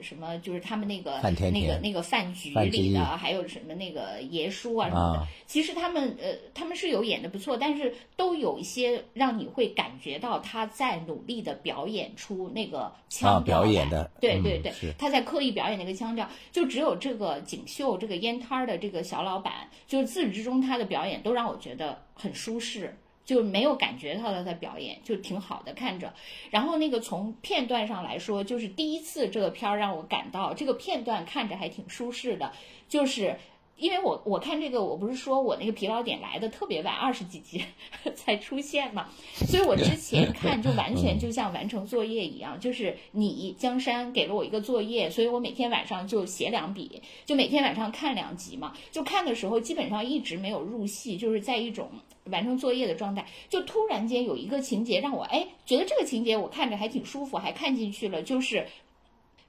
[0.01, 1.21] 什么，就是他们那个
[1.53, 5.27] 那个那个饭局里的，还有什么那个爷叔啊什么的。
[5.47, 14.09] 其实他们呃，他们是有演的不错，但是都有一些让你会感觉到他在努力的表演出那个腔调来。
[14.21, 16.29] 对对对，他在刻意表演那个腔调。
[16.51, 22.97] 就只有这个锦绣这个烟摊儿的这个小老板，就是自始至终他的表演都让我觉得很舒适。
[23.29, 26.15] 就没有感觉到他在表演，就挺好的看着。
[26.49, 32.51] 然后那个从片段上来说，就是第一次这个片儿让我感到这个片段看着还挺舒适的，
[32.89, 33.37] 就是
[33.79, 37.65] 因为我我看这个，我不是说我那个疲劳点来的特别晚，二十几集
[38.15, 51.89] 才出现嘛，所以我之前看就完全就像完成作业一样，就是你江山给了我一个作业，所以我每天晚上就写两笔，就每天晚上看两集嘛，就看的时候基本上一直没有入戏，就是在一种
[52.25, 58.67] 完成作业的状态，就突然间有一个情节让我哎觉得这个情节我看着还挺舒服，还看进去了，就是。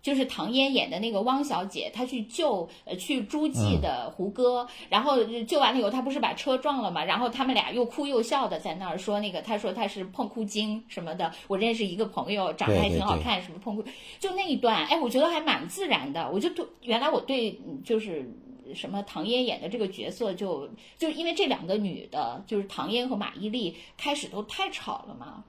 [0.02, 7.04] 就是唐嫣演的那个汪小姐，她去救呃去诸暨的胡歌，然后救完了以后，她不是把车撞了嘛？
[7.04, 11.32] 然后他们俩又哭又笑的在那儿说那个，她说她是碰哭精什么的。
[11.48, 13.84] 我认识一个朋友，长得还挺好看，什么碰哭，
[14.20, 16.30] 就那一段，哎，我觉得还蛮自然的。
[16.32, 18.32] 我就对原来我对就是
[18.74, 25.44] 什么唐嫣演的这个角色就就因为这两个女的，就是唐嫣和马伊琍，开始都太吵了嘛。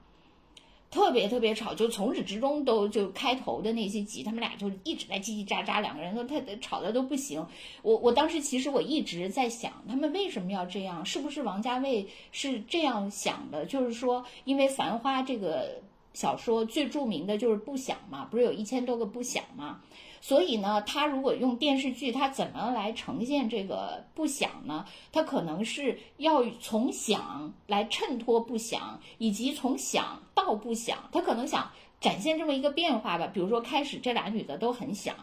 [0.91, 7.43] 特别特别吵，就从始至终都就开头的那些集，他们俩就一直在叽叽喳喳，两个人都太吵的都不行。
[7.81, 11.05] 我我当时其实我一直在想，他们为什么要这样？
[11.05, 13.65] 是不是王家卫是这样想的？
[13.65, 15.81] 就是说，因为《繁花》这个
[16.13, 19.79] 小说最著名的就是不想嘛，不是有一千多个不想嘛？
[20.23, 24.85] 所以呢，他如果用电视剧，他怎么来呈现这个不想呢？
[25.11, 33.25] 他可能是要从想来衬托不想，以及从想到不想，他可能想展现这么一个变化吧。
[33.33, 35.15] 比如说，开始这俩女的都很想，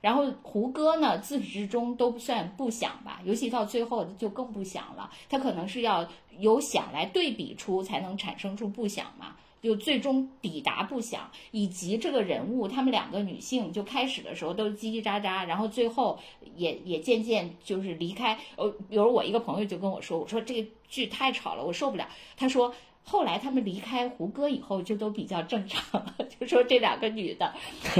[0.00, 5.08] 然后胡歌呢自始至终都不算不想吧，尤其到最后就更不想了。
[5.28, 6.04] 他可能是要
[6.40, 9.36] 有想来对比出，才能产生出不想嘛。
[9.62, 16.18] 就最终抵达不响，以及这个人物，她们两个女性就开始的时候都叽叽喳喳，然后最后
[16.54, 18.38] 也也渐渐就是离开。
[18.56, 22.08] 呃，比如我一个朋友就跟我说，我说这个剧太吵了，我受不了。
[22.36, 27.52] 他说后来他们离开胡歌以后就都比较正常了， 就说这两个女的，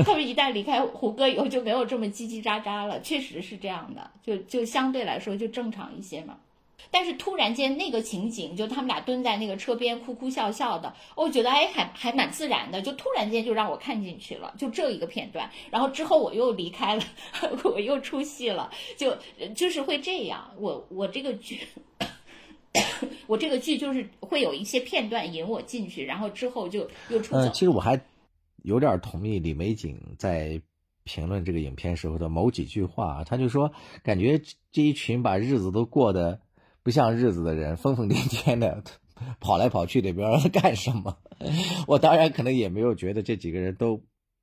[0.04, 6.36] 她们一旦离开胡歌以后就没有这么叽叽喳喳了，确实是这样的，就就相对来说就正常一些嘛。
[6.96, 15.50] 但是突然间那个情景，就他们俩蹲在那个车边哭哭笑笑的，我觉得哎还还蛮自然的，就突然间就让我看进去了，就这一个片段。
[15.70, 17.02] 然后之后我又离开了，
[17.64, 19.14] 我又出戏了，就
[19.54, 20.50] 就是会这样。
[20.58, 21.60] 我我这个剧，
[23.28, 27.40] 我这个剧就是会有一些片段引我进去，然后之后就又出走。
[27.40, 28.00] 嗯，其实我还
[28.62, 30.58] 有点同意李美景在
[31.04, 33.70] 评论这个影片时候的某几句话，他就说
[34.02, 34.40] 感觉
[34.72, 36.40] 这一群把日子都过得。
[36.86, 38.80] 不像日子的人，疯疯癫癫的
[39.40, 41.18] 跑来跑去的，不知道干什么。
[41.88, 44.00] 我当然可能也没有觉得这几个人都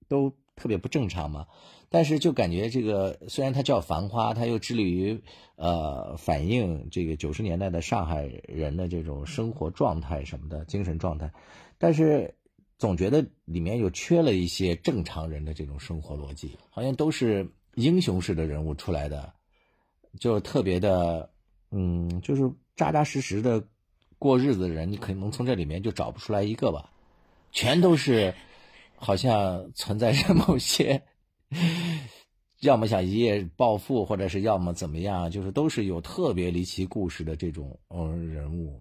[0.10, 1.48] 都特别不正常嘛，
[1.88, 5.22] 但是就感觉这个虽然它叫《繁花》，它又致力于
[5.56, 11.32] 呃反映这个九十年代的上海人的这种生活状态什么的精神状态，
[11.78, 12.36] 但是
[12.78, 19.32] 总觉得里面又缺了一些正常人的这种生活逻辑，好像都是英雄式的人物出来的，
[20.20, 21.32] 就特别的。
[21.76, 22.44] 嗯，就是
[22.76, 23.68] 扎扎实实的
[24.20, 26.92] 过日子的人，你可能从这里面就找不出来一个吧，
[27.52, 28.34] 全都是
[28.96, 31.02] 好像存在着某些，
[32.62, 38.80] 要么想一夜暴富，或者是要么怎么样，就是都是有特别离奇故事的这种嗯人物。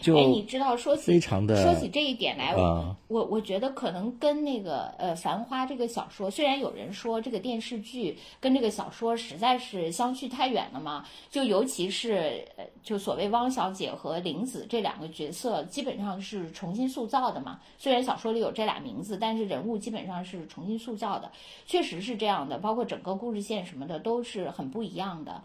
[0.00, 17.60] 就哎，你知道说起非常的说起这一点来，啊我我觉得可能跟那个呃《繁花》这个小说，虽然有人说这个电视剧跟这个小说实在是相去太远了嘛，就尤其是呃就所谓汪小姐和林子这两个角色，基本上是重新塑造的嘛。
[17.78, 21.30] 虽然小说里有这俩名字，但是人物基本上是重新塑造的，
[21.66, 22.58] 确实是这样的。
[22.58, 25.42] 包括整个故事线什么的都是很不一样的。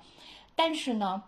[0.55, 1.23] 但是呢，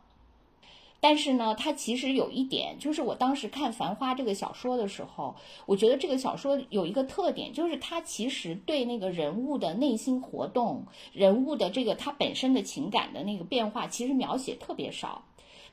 [1.02, 5.36] 但是呢，它其实有一点，就是我当时看《繁花》这个小说的时候，
[5.66, 15.24] 我觉得这个小说有一个特点，就是它其实对那个人物的内心活动、人物的这个他本身的情感的那个变化，其实描写特别少。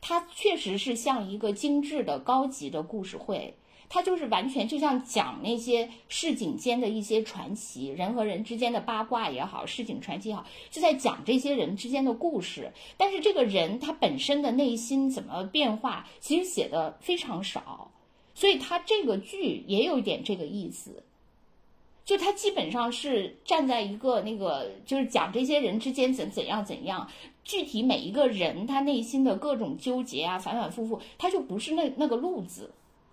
[0.01, 3.58] 它确实是像一个精致的、高级的故事会。
[3.89, 12.73] 它就是完全就像讲那些市井间的一些传奇，人和人之间的八卦也好，市井传奇也好，就在讲这些人之间的故事。
[12.97, 17.91] 但是这个人他本身的内心怎么变化，其实写的非常少，
[18.35, 21.03] 所以他这个剧也有一点这个意思。
[22.05, 27.07] 就他基本上是站在一个那个，就是讲这些人之间怎怎样怎样，
[27.45, 32.71] 具体每一个人他内心的各种纠结啊，反反复复，他就不是那那个路子。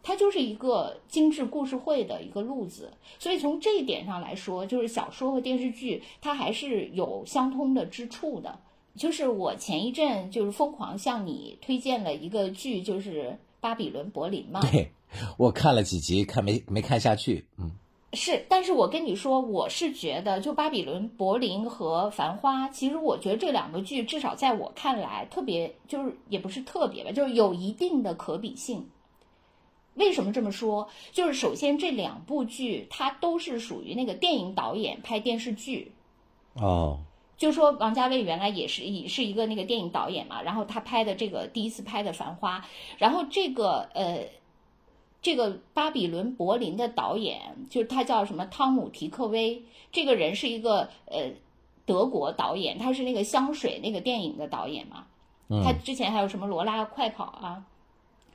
[0.08, 8.60] 它就是一个精致故事会的一个路子，所以从这一点上来说，就是小说和电视剧它还是有相通的之处的。
[8.96, 13.24] 就是我前一阵就是疯狂向你推荐了一个剧，就是
[13.60, 14.62] 《巴比伦柏林》嘛。
[14.62, 14.92] 对
[15.38, 17.72] 我看了几集，看没没看下去，嗯。
[18.14, 28.88] 是，但是我跟你说，我是觉得，就《巴比伦柏林》和《繁花》，其实我觉得这两个剧，至少在我看来，特别就是也不是特别吧，就是有一定的可比性。
[29.96, 30.88] 为什么这么说？
[31.12, 35.92] 就是首先这两部剧，它都是属于那个电影导演拍电视剧。
[36.54, 37.00] 哦，
[37.38, 42.60] 就说王家卫原来也是也是一个那个电影导演嘛，然后他拍的这个第一次拍的《繁花》，
[42.98, 44.26] 然后这个呃，
[45.22, 51.32] 这个巴比伦柏林的导演就是他叫什么汤姆提克威，这个人是一个呃
[51.86, 55.06] 德国导演，他是那个香水那个电影的导演嘛，
[55.64, 57.64] 他之前还有什么罗拉快跑啊。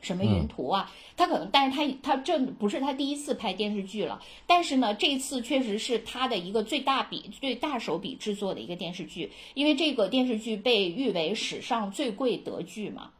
[0.01, 0.91] 什么云图啊？
[1.17, 4.23] 他可能，但是他他这不是他第一次拍电视剧了。
[4.47, 13.11] 但是呢，这次确实是他的一个最大笔、最大手笔制作的一个电视剧，因为这个电视剧被誉为史上最贵德剧嘛。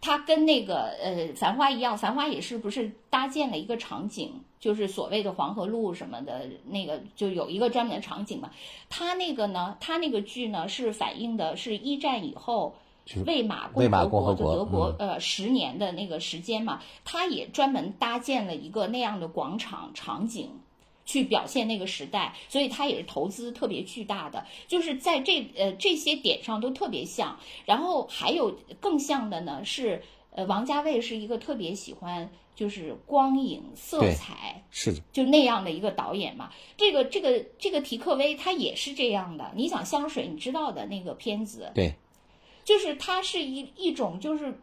[0.00, 8.50] 它跟那个呃《繁花》一样，《繁花》也是不是搭建了一个场景，就是所谓的黄河路什么的那个，就有一个专门的场景嘛。
[8.88, 12.76] 它那个呢，它那个剧呢是反映的是一战以后。
[13.26, 20.50] 魏玛共和国就德国呃十年的那个时间嘛，他也专门搭建了一个那样的广场场景，
[21.04, 27.36] 去表现那个时代，所以他也是投资特别巨大的，就是在这呃这些点上都特别像。
[27.64, 36.50] 然后还有更像的呢是，呃王家卫是一个特别喜欢就是光影色彩是的，就那样的一个导演嘛。
[36.76, 41.92] 这个这个这个提克威他也是这样的，你想香水你知道的那个片子对。
[42.70, 44.60] 就是它是一一种，就是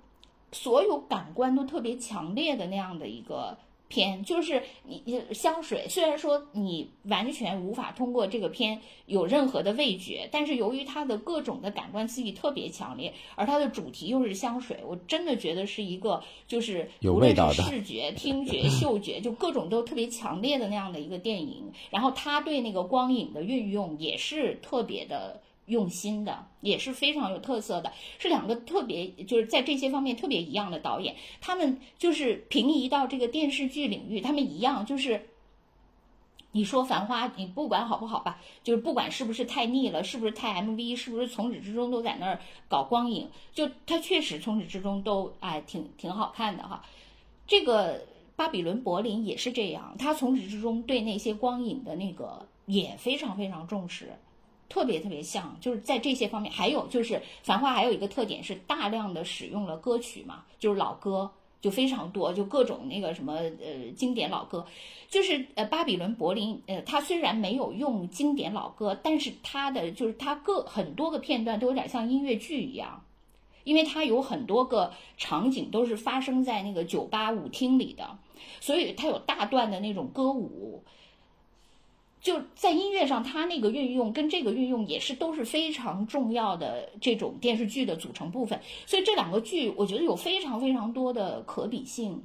[0.53, 3.57] 所有感官都特别强烈的那样的一个
[3.89, 4.23] 片。
[4.23, 21.69] 就是你你香水，虽然说你完全无法通过这个片有任何的味觉，但是由于它的各种的感官刺激特别强烈，而它的主题又是香水，我真的觉得是一个就是有味道的视觉、 听觉、嗅觉，就各种都特别强烈的那样的一个电影。
[21.89, 25.41] 然后他对那个光影的运用也是特别的。
[25.67, 35.29] 用心的也是非常有特色的，是两个特别就是在这些方面特别一样的导演，他们就是平移到这个电视剧领域，他们一样就是，
[36.53, 42.39] 你说《繁花》，你不管好不好吧，就是不管是不是太腻了，是不是太 MV，是不是从始至终都在那儿
[42.69, 46.83] 搞光影，就它确实从始至终都哎挺挺好看的哈。
[47.45, 48.05] 这个
[48.37, 54.13] 巴比伦柏林也是这样，他从始至终对那些光影的那个也非常非常重视。
[54.69, 61.29] 特别特别像，就是在这些方面，还有就是《繁花》还有一个特点是大量的使用了歌曲嘛，就是老歌
[61.61, 64.65] 就非常多，就各种那个什么呃经典老歌，
[65.09, 73.03] 就是呃巴比伦柏林呃它虽然没有用经典老歌，但是它的就是它各很多个片段都有点像音乐剧一样，
[73.63, 78.17] 因为它有很多个场景都是发生在那个酒吧舞厅里的，
[78.59, 80.83] 所以它有大段的那种歌舞。
[82.19, 92.23] 就在音乐上，它那个运用跟这个运用也是都是非常重要的这种电视剧的组成部分，所以这两个剧我觉得有非常非常多的可比性，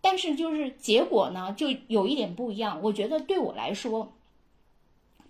[0.00, 2.80] 但是就是结果呢就有一点不一样。
[2.82, 4.04] 我觉得对我来说，《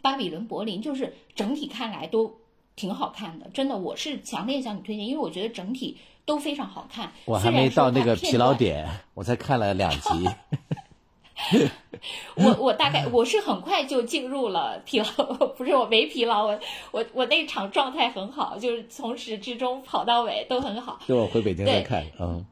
[0.03, 2.37] 巴比伦柏林》就是整体看来都
[2.77, 7.13] 挺好看的，真的，我是强烈向你推荐，因为我觉得整体都非常好看。
[7.25, 9.99] 我还没到那个疲劳点，我才看了两集。
[12.37, 15.25] 我我大概我是很快就进入了疲劳，
[15.57, 16.59] 不是我没疲劳，我
[16.93, 20.99] 我我那场状态很好，就是从始至终跑到尾都很好。
[21.07, 22.45] 就我回北京再看，嗯。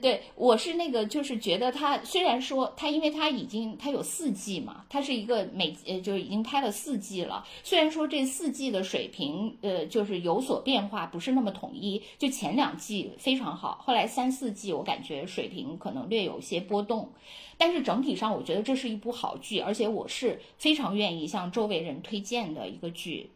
[0.00, 7.46] 对，我是那个，就是觉得他虽然说他，因为他已经他有四季嘛，他是一个每呃，就是已经拍了四季了。
[7.62, 12.02] 虽然说这四季的水平呃，就是有所变化，不是那么统一。
[12.18, 17.10] 就前两季非常好，后来三四季我感觉水平可能略有些波动，
[17.58, 23.30] 但是整体上我觉得这是一部好剧，而且我是非常愿意向周围人推荐的一个剧。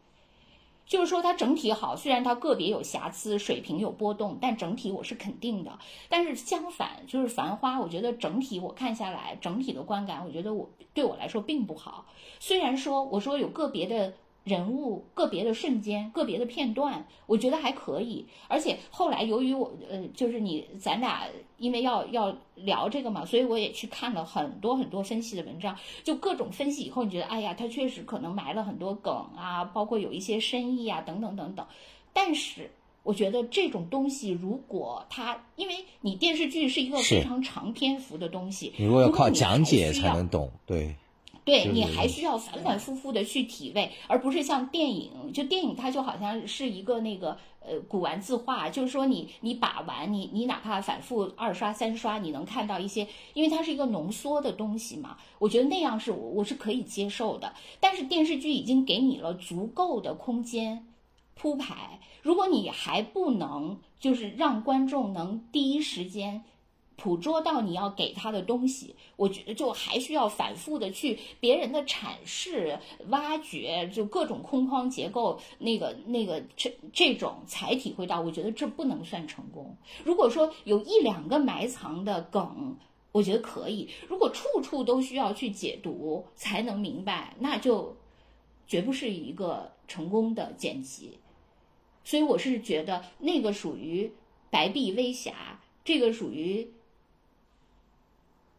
[0.87, 5.77] 就是说它整体好，虽然它个别有瑕疵，水平有波动，但整体我是肯定的。
[6.09, 12.05] 但是相反，就是《繁花》，我觉得整体我看下来，整体的观感，我觉得我对我来说并不好。
[12.39, 14.13] 虽然说我说有个别的。
[14.47, 18.25] 人物个别的瞬间，个别的片段，我觉得还可以。
[18.47, 21.23] 而且后来由于我呃，就是你咱俩
[21.57, 31.65] 因为要要聊这个嘛，所以我也去看了很多很多分析的文章，就各种分析以后，你觉得哎呀，他确实可能埋了很多梗啊，包括有一些深意啊，等等等等。
[32.13, 32.71] 但是
[33.03, 40.95] 我觉得这种东西，如果它因为你电视剧是一个非常长篇幅的东西，如果要靠讲解才能懂，对。
[41.47, 57.53] 对你还需要反反复复的去体味，而不是像电影，就电影它就好像是一个那个呃古玩字画，就是说你你把玩，你你哪怕反复二刷三刷，你能看到一些，因为它是一个浓缩的东西嘛，我觉得那样是我我是可以接受的。
[57.79, 60.85] 但是电视剧已经给你了足够的空间
[61.33, 66.43] 铺排，如果你还不能就是让观众能第一时间。
[66.97, 72.79] 捕捉到你要给他的东西，我觉得就还需要反复的去别人的阐释、
[73.09, 78.19] 挖掘，就各种空框结构，那个那个这这种才体会到。
[78.19, 79.77] 我觉得这不能算成功。
[80.03, 82.75] 如果说有一两个埋藏的梗，
[83.11, 87.95] 我觉得可以；如果处处都需要去解读才能明白，那就
[88.65, 91.19] 绝不是一个成功的剪辑。
[92.03, 94.11] 所以我是觉得那个属于
[94.49, 96.71] 白璧微瑕，这个属于。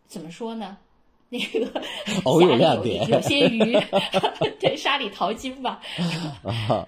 [0.08, 0.76] 怎么说呢？
[1.30, 1.70] 那个
[2.24, 3.76] 偶有亮点有些鱼，
[4.58, 5.78] 对，沙里淘金吧。
[6.42, 6.86] 啊，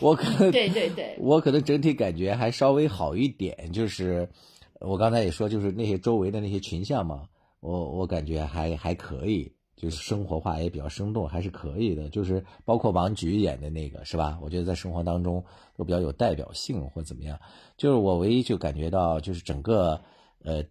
[0.00, 4.28] 我可能对对对，我可能整体感觉还稍微好一点，就是
[4.80, 7.28] 我刚才也说，就是那些周围的那些群像嘛，
[7.60, 12.08] 我我感觉还还可以，就是生活化也比较生动，还是可以的。
[12.08, 14.36] 就是包括王菊演的那个，是吧？
[14.42, 15.40] 我觉得在生活当中
[15.76, 17.38] 都比较有代表性，或怎么样。
[17.76, 20.00] 就是我唯一就感觉到，就是整个
[20.42, 20.64] 呃。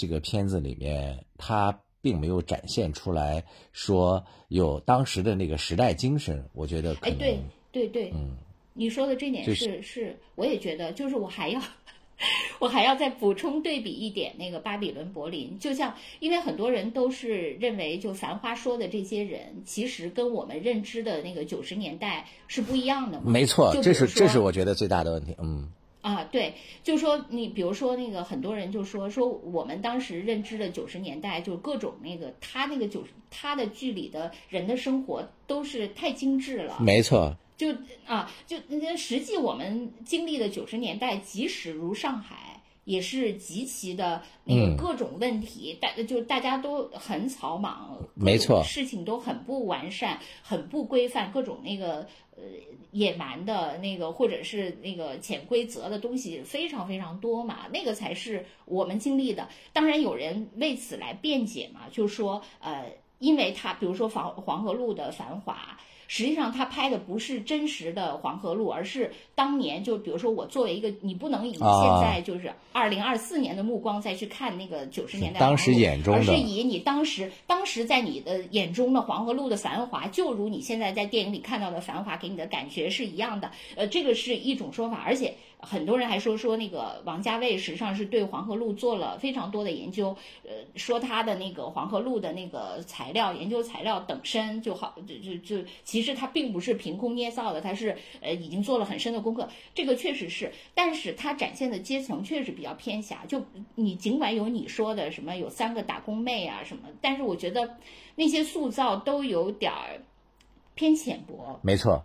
[0.00, 6.42] 这个片子里面，他并没有展现出来说有当时的那个时代精神。
[6.54, 7.38] 我觉得可哎，对
[7.70, 8.30] 对对，嗯，
[8.72, 11.60] 你说的这点就是是，我也觉得，就是我还要，
[12.58, 23.30] 我还要再补充对比一点那个巴比伦柏林，就像因为很多人都是认为，就繁花说的这些人，其实跟我们认知的那个九十年代是不一样的嘛。
[23.30, 25.36] 没错，这是这是我觉得最大的问题。
[25.38, 25.68] 嗯，
[26.00, 37.74] 啊，对，就说你比如说那个很多人就说说我们当时认知的九十年代，就各种那个他那个九十他的剧里的人的生活都是太精致了，没错，就
[38.06, 42.49] 啊就那实际我们经历的九十年代，即使如上海。
[42.84, 52.42] 也是极其的那个嗯各种问题，大、就大家都很草莽，没错事情都很不完善，很不规范，各种那个呃
[52.90, 59.48] 野蛮的那个或者是那个潜规则的东西非常非常多嘛，那个才是我们经历的。
[59.72, 62.86] 当然有人为此来辩解嘛，就说呃，
[63.18, 65.78] 因为他比如说黄黄河路的繁华。
[66.12, 83.48] 实际上，他拍的不是真实的黄河路，而是当年就比如说我作为一个，你不能以现啊在就是二零二四年的目光再去看那个九十年代当时眼中的而是以你当时当时在你的眼中的黄河路的繁华，就如你现在在电影里看到的繁华给你的感觉是一样的。
[83.76, 85.32] 呃，这个是一种说法，而且
[85.62, 103.24] 很多人还说说那个王家卫实际上是对黄河路做了非常多的研究，呃，说他的那个黄河路的那个材料研究材料等身就好，就就就其实他并不是凭空捏造的，他是呃已经做了很深的功课，这个确实是，但是他展现的阶层确实比较偏狭。
[103.26, 103.42] 就
[103.74, 107.76] 你尽管有你说的什么有三个打工妹啊什么，但是我觉得
[108.16, 110.02] 那些塑造都有点儿
[110.74, 111.60] 偏浅薄。
[111.62, 112.02] 没错，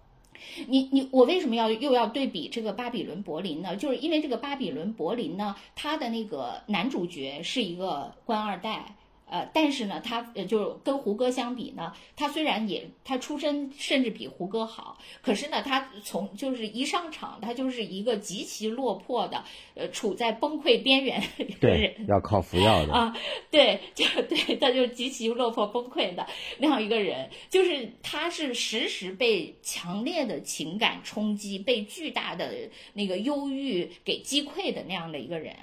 [0.67, 3.75] 你你我为什么要又要对比这个巴比伦柏林呢？
[3.75, 8.95] 就是因为这个巴比伦柏林呢，它的那个男主角是一个官二代。
[9.27, 19.43] 呃，但是呢，他呃，就是跟胡歌相比呢，他虽然也他出身甚至比胡歌好，可是呢，他从就是一上场，他就是一个极其落魄的，
[19.73, 22.93] 呃，处在崩溃边缘的人对，要靠服药的。
[22.93, 23.17] 啊，
[23.49, 26.25] 对，就对，他就极其落魄崩溃的
[26.59, 32.53] 那样一个人，就是他是时时被强烈的情感冲击，被巨大的
[32.93, 35.55] 那个忧郁给击溃的那样的一个人。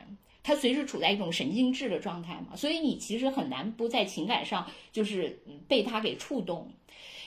[0.42, 6.70] 他随时处在一种神经质的状态嘛，所以你其实很难不在情感上就是被他给触动。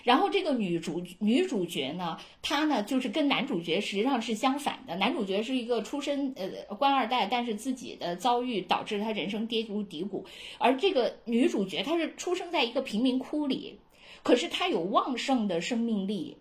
[0.03, 4.95] 然后这个女主女主角呢，她呢就是跟男主角实际上是相反的。
[4.97, 10.23] 男主角是一个出身呃官二代，但是自己的遭遇导致他人生跌入低谷，
[10.59, 13.79] 而这个女主角她是出生在一个贫民窟里，
[14.21, 16.37] 可是她有旺盛的生命力。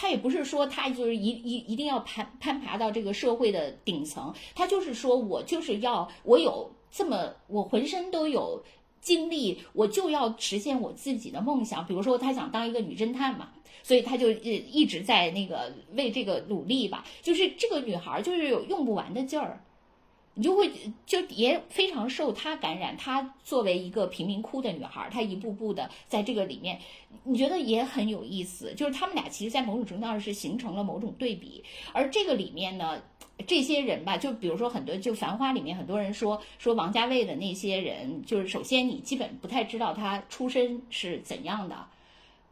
[0.00, 8.62] 他也不是说他就是一一一定要攀攀爬到这个社会的顶层，他就是说我就是要我有这么我浑身都有
[9.00, 11.84] 精力，我就要实现我自己的梦想。
[11.84, 13.48] 比如说，他想当一个女侦探嘛，
[13.82, 17.04] 所以他就一一直在那个为这个努力吧。
[17.20, 19.64] 就是这个女孩就是有用不完的劲儿。
[20.38, 20.70] 你就会
[21.04, 22.96] 就也非常受她感染。
[22.96, 26.78] 她作为一个贫民窟的女孩，她一步步的在这个里面，
[27.24, 28.72] 你觉得也很有意思。
[28.74, 31.64] 就是他们俩其实，在某种程度上是形成了某种对比。
[31.92, 33.02] 而这个里面呢，
[33.48, 41.84] 这些人吧，就比如说很多，就《繁花》里面很多人说说王家卫的那些人，就是首先你基本不太知道他出身是怎样的。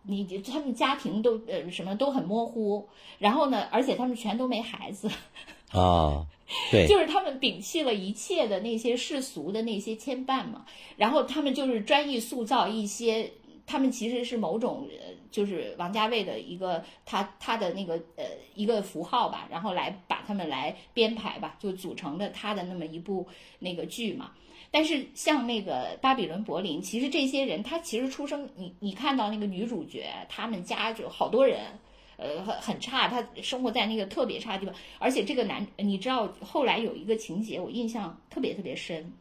[0.09, 2.87] 你他们家庭都呃什么都很模糊，
[3.19, 5.11] 然后呢，而且他们全都没孩子，
[5.73, 6.25] 啊，
[6.71, 10.65] 对，就是他们摒弃了一切的那些世俗的那些牵绊嘛，
[10.97, 13.33] 然后他们就是专意塑造一些，
[13.67, 18.25] 他们其实是某种呃，就是王家卫的一个他他的那个呃
[18.55, 23.27] 一个符号吧，然后来把他们来编排吧，就组成了他的那么一部
[23.59, 24.31] 那个剧嘛。
[24.71, 31.79] 但是像那个巴比伦柏林，其实这些人他其实出生，你你看到那个女主角，他们家就好多人，
[32.17, 39.13] 呃，很很差，他生活在那个特别差的地方，而且这个男，你知道后来有一个情节，我印象特别特别深，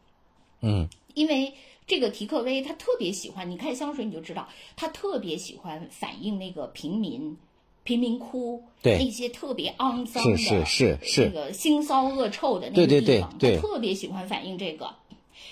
[0.60, 1.52] 嗯，因为
[1.86, 7.36] 这个提克威他特别喜欢，你看香水你就知道，他特别喜欢反映那个平民。
[7.86, 14.92] 贫民窟，对那些特别肮脏的、是是是是那个腥骚恶臭的那对对个地方，对对他特别喜欢反映这个。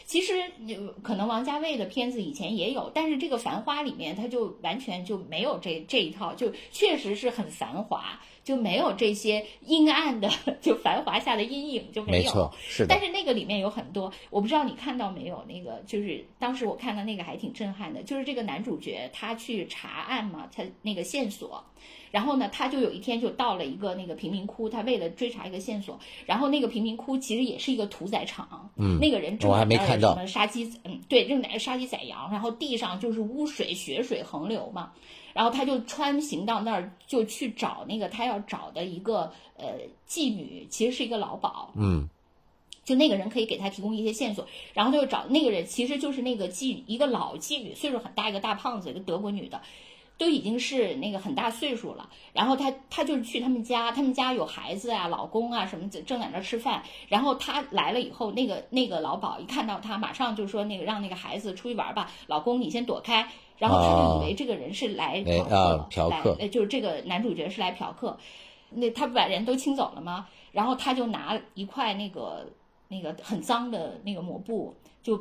[0.06, 0.34] 其实
[0.66, 10.30] 有可能王家卫的片子以前也有，但是这个《繁花》里面他就完全就没有这这一套，就确实是很繁华，就没有这些阴暗的，
[10.60, 12.06] 就繁华下的阴影就有。
[12.08, 15.42] 没错，是的但，是那个里面有很多，我不知道你看到没有？
[15.48, 21.64] 那个就是当时我看到那个还挺震撼的，就是这个男主角他去查案嘛，他那个线索，
[22.10, 34.92] 然后呢，他就有一天就到了一个那个贫民窟，他为了追查一个线索，然后那个贫民窟其实也是一个屠宰场，嗯那个人正在什么杀鸡，嗯，对，正在杀鸡宰羊，然后地上就是污水、血水横流嘛。
[35.34, 39.66] 然后他就穿行到那儿，就去找那个他要找的一个呃
[40.08, 42.08] 妓女，其实是一个老鸨，嗯
[42.84, 49.62] 就那个人可以给他提供一些线索，然后他就找那个人，其实就是那个妓一个老妓女，岁数很大，一个大胖子，一个德国女的，
[50.18, 52.10] 都已经是那个很大岁数了。
[52.34, 56.82] 然后他他就是去他们家，他们家有孩子啊、老公啊什么，正在那儿吃饭。
[57.08, 63.30] 然后他来了以后，那个那个老鸨一看到他，马上就说那个让那个孩子出去玩吧，老公你先躲开。
[63.58, 66.48] 然后他就以为这个人是来哎嫖客，啊嫖客。
[66.48, 68.18] 就是这个男主角是来嫖客。
[68.70, 70.26] 那他不把人都清走了吗？
[70.50, 72.46] 然后他就拿一块那个
[72.88, 75.20] 那个很脏的那个抹布，就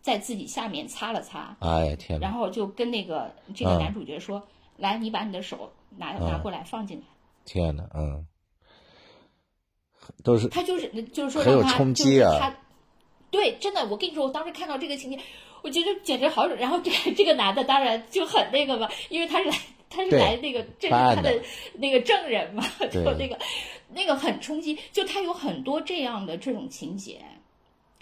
[0.00, 3.78] 在自己下面擦了擦，哎呀天哪，然后就跟那个这个嗯。
[3.80, 4.40] 男主角说
[4.78, 7.04] ：“来，你把你的手拿拿过来放进来。
[7.44, 8.24] 天哪，嗯，
[10.22, 12.54] 都是他就是就是说很有冲击啊。
[13.30, 15.18] 对，真的，我跟你说，我当时看到这个情节，
[15.66, 16.46] 我觉得简直好。
[16.46, 19.56] 然后这个 这个男的当然就很那个嘛，因为他是来
[19.90, 21.42] 他是来那个这是他的
[21.74, 23.36] 那个证人嘛，就对那个
[23.92, 27.20] 那个很冲击，就他有很多这样的这种情节。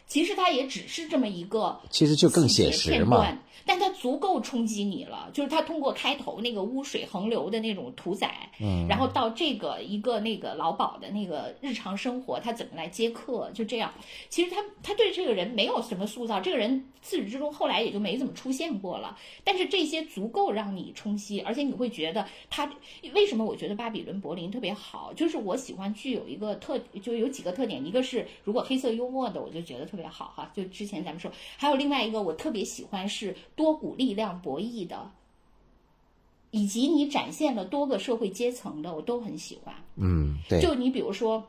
[0.06, 3.26] 其实他也只是这么一个其实就更写实嘛
[3.64, 5.30] 但它足够冲击你了。
[5.32, 13.92] 就是他通过开头那个污水横流的那种屠宰，嗯，然后到这个一个那个老鸨的那个日常生活，他怎么来接客，就这样。
[14.28, 19.18] 其实他他对这个人没有什么塑造，这个人自始至终后来也就没怎么出现过了。
[19.42, 22.70] 但是这些足够让你冲击，而且你会觉得他
[23.12, 30.50] 为什么我觉得巴比伦柏林特别好，就是我喜欢具有一个特，就有几个特点，一个是如果黑色幽默的，我就觉得特别好哈。
[30.54, 35.10] 就之前咱们说，还有另外一个我特别喜欢是多股力量博弈的。
[36.50, 39.74] 以及你展现了多个社会阶层的，我都很喜欢。
[39.96, 41.44] 嗯，对，就你比如说，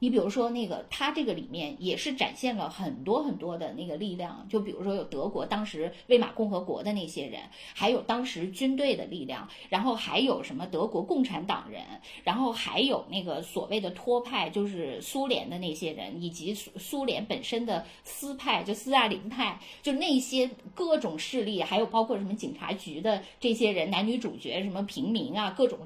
[0.00, 4.46] 你比如说那个，它这个里面也是展现了很多很多的那个力量。
[4.48, 7.40] 就比如说有德国当时魏玛共和国的那些人，
[7.74, 11.82] 还有当时军队的力量，然后还有什么德国共产党人，
[12.22, 25.78] 然后还有那个所谓的托派，就是苏联的那些人，以及苏苏联本身的斯派，就斯大林派，就那些各种势力，还有包括什么警察局的这些人，男女主角，什么平民啊，各种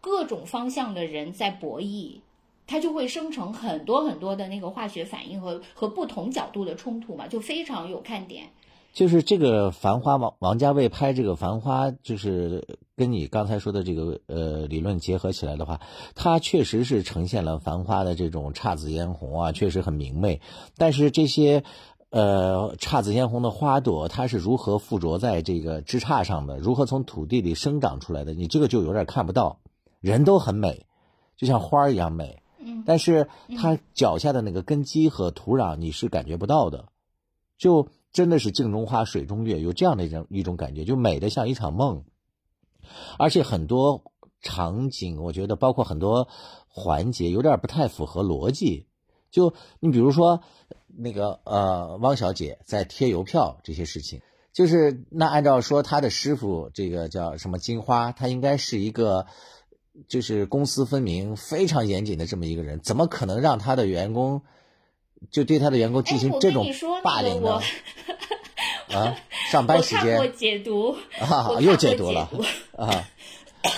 [0.00, 2.20] 各种方向的人在博弈。
[2.70, 8.44] 它就会生成很多很多的那个化学反应和和不同角度的冲突嘛，就非常有看点。
[8.92, 15.80] 就是这个《繁花》王王家卫拍这个《繁花》，就是跟你刚才说的这个呃理论结合起来的话，
[16.14, 20.40] 它确实是呈现了繁花的这种姹紫嫣红啊，确实很明媚。
[20.76, 21.64] 但是这些
[22.10, 26.58] 呃姹紫嫣红的花朵，它是如何附着在这个枝杈上的？
[26.58, 28.32] 如何从土地里生长出来的？
[28.34, 29.58] 你这个就有点看不到。
[30.00, 30.86] 人都很美，
[31.36, 32.39] 就像花一样美。
[32.86, 36.88] 但是它脚下的那个根基和土壤你是感觉不到的，
[37.58, 42.04] 就真的是镜中花水中月，有这样的一种一种感觉，就美的像一场梦。
[43.18, 44.02] 而且很多
[44.40, 46.28] 场景，我觉得包括很多
[46.66, 48.86] 环节有点不太符合逻辑。
[49.30, 50.40] 就你比如说
[50.88, 59.26] 那个呃汪小姐在贴邮票这些事情，就是那按照说她的师傅这个叫什么金花，她应该是一个
[60.08, 64.42] 就是公私分明、非常严谨的这么一个人，怎么可能让他的员工
[65.30, 66.66] 就对他的员工进行这种
[67.02, 67.60] 霸凌呢？
[68.92, 69.16] 啊，
[69.50, 72.28] 上班时间我看过解读，啊我又解读了
[72.76, 73.08] 啊，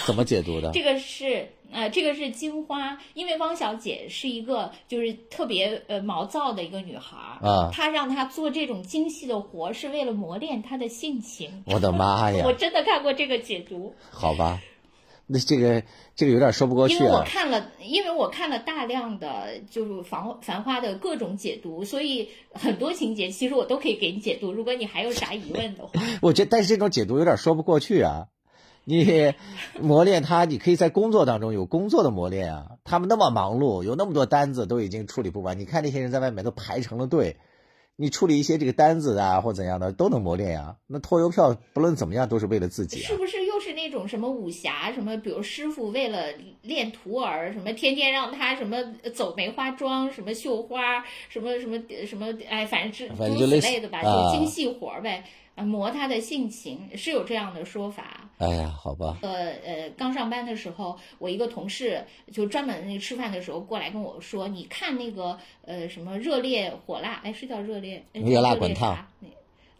[0.07, 0.71] 怎么解读的？
[0.73, 11.63] 这个是呃，这个是金花，因为汪小姐是一个就是特别呃毛躁的一个女孩儿啊她让她做这种精细的活，是为了磨练她的性情。
[11.67, 12.53] 我的妈呀 我！
[12.55, 14.61] 真的看过这个解读，好吧，
[15.33, 15.83] 那这个
[16.15, 17.23] 这个有点说不过去因为我。
[17.25, 24.53] 看了，因为我看了大量的就是《繁繁花》的各种解读，所以很多情节其实我都可以给你解读。
[24.53, 28.27] 如果你还有啥疑问的话， 我觉得，但是这种解读有点说不过去啊。
[28.85, 29.33] 你
[29.81, 32.67] 磨练他，你可以在工作当中有工作的磨练啊。
[32.85, 35.59] 他们那么忙碌，有那么多单子都已经处理不完。
[35.59, 37.37] 你看那些人在外面都排成了队，
[37.97, 43.17] 你处理一些这个单子啊或怎样的都能磨练呀、那拖邮票不论怎么样都是为了自己啊是。
[43.17, 45.17] 不是又是那种什么武侠什么？
[45.19, 46.27] 比如师傅为了
[46.63, 48.77] 练徒儿，什么天天让他什么
[49.15, 55.25] 走梅花桩，什么绣花，什么什么什么，哎，反正是诸如反正就类似此类的吧，啊就精细活儿呗，啊，
[55.63, 58.29] 磨他的性情，是有这样的说法。
[58.39, 69.07] 哎呀，好吧，呃呃，刚上班的时候，我一个同事就专门那个吃饭的时候过来跟我说，你看那个呃什么热烈火辣，哎是叫热烈哎热辣烈滚烫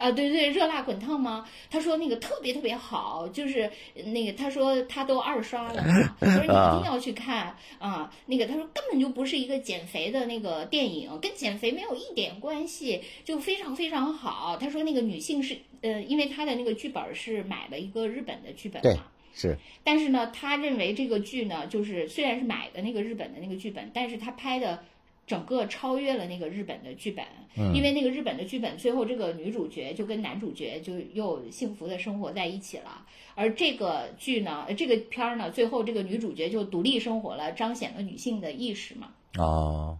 [0.03, 1.47] 啊，对对，热辣滚烫吗？
[1.69, 3.71] 他说那个特别特别好，就是
[4.07, 8.13] 那个他说他都二刷了嘛，他说你一定要去看啊。
[8.25, 14.57] 那个他说根本就不是一个减肥的那个电影，跟减肥没有一点关系，就非常非常好。
[14.59, 19.05] 他说那个女性是呃，因为他的那个剧本是买了一个日本的剧本嘛。
[19.35, 24.83] 是但是呢，他认为这个剧呢，就是虽然是买的那个日本的那个剧本，但是他拍的
[25.25, 27.25] 整个超越了那个日本的剧本，
[27.73, 33.05] 因为那个日本的剧本最后这个女主角就跟男主角就又幸福的生活在一起了，
[33.35, 39.13] 而这个剧呢，呃这个片儿呢，最后这个女主角就独立生活了，彰显了女性的意识嘛。
[39.37, 39.97] 哦，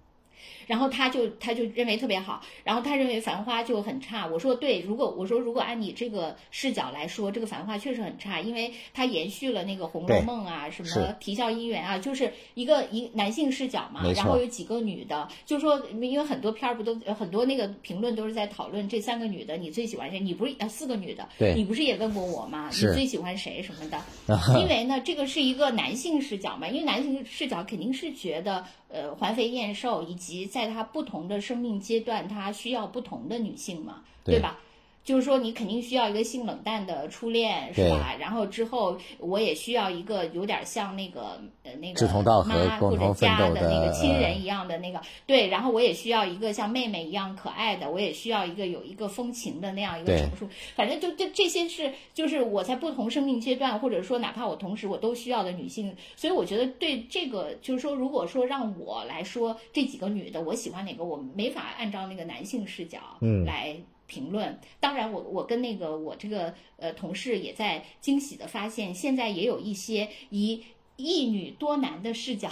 [0.67, 4.27] 然后他就他就认为特别好，然后他认为《繁花》就很差。
[4.27, 20.19] 我说对，如果我说如果按你这个视角来说，这个《繁花》确实很差，因为它延续了那个《红楼梦》啊，什么《啼笑姻缘》啊，就是一个一男性视角嘛然后有几个女的，就说因为很多片儿不都呃很多那个评论都是在讨论这三个女的你最喜欢谁？
[20.19, 22.69] 你不是呃四个女的，对你不是也问过我吗？
[22.71, 24.01] 你最喜欢谁什么的？
[24.59, 34.59] 因为呢，这个是一个男性视角嘛，因为男性视角肯定是觉得，呃，环肥燕瘦，以及在他不同的生命阶段，他需要不同的女性嘛，对对吧？
[35.03, 38.15] 就是说，你肯定需要一个性冷淡的初恋，是吧？
[38.17, 45.47] 然后之后，我也需要一个有点像那个呃那个志同道合妈或者共同奋家斗的的那个亲呃人一样的那个，对。
[45.47, 50.47] 然后我也需要一个像妹妹一样可爱的，我也需要一个有一个风情的那样一个对成熟。
[50.75, 55.93] 反正就这这些是就是我在不同生命阶段，或者说哪怕我同时我都需要的女性。
[56.15, 63.75] 所以我觉得对这个就是说，如果说让我来说这几个女的，我喜欢哪个，我没法按照那个男性视角嗯来。
[64.13, 70.63] 评论，当然我我跟那个我这个呃同事也在惊喜的发现，现在也有一些以
[70.95, 72.47] 一女多男的视角，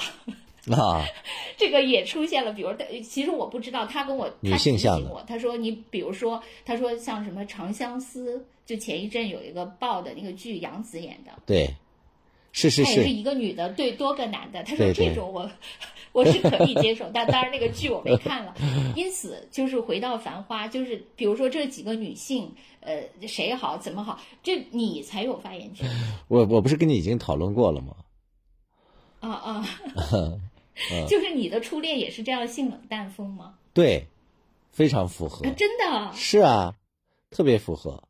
[0.72, 1.06] 啊，
[1.58, 2.52] 这个也出现了。
[2.52, 2.74] 比如，
[3.04, 11.70] 其实我不知道，他跟我女他性向的提醒我，他说你比如说，他说像什么《长相思》，就前一阵有一个爆的那个剧，杨紫演的，对，
[12.52, 15.50] 是是是，她也是一个女的对多个男的，他说这种我
[16.12, 18.54] 我是可以接受，但当然那个剧我没看了。
[18.96, 25.90] 因此，就是回到《繁花》，就是比如说这几个女性，呃，谁好怎么好，这你才有发言权
[26.28, 27.96] 我我不是跟你已经讨论过了吗？
[29.22, 29.68] 啊啊！
[31.08, 33.54] 就是你的初恋也是这样性冷淡风吗？
[33.74, 34.08] 对，
[34.72, 36.12] 非常符合啊，，真的？
[36.14, 36.74] 是啊，
[37.30, 38.04] 特别符合，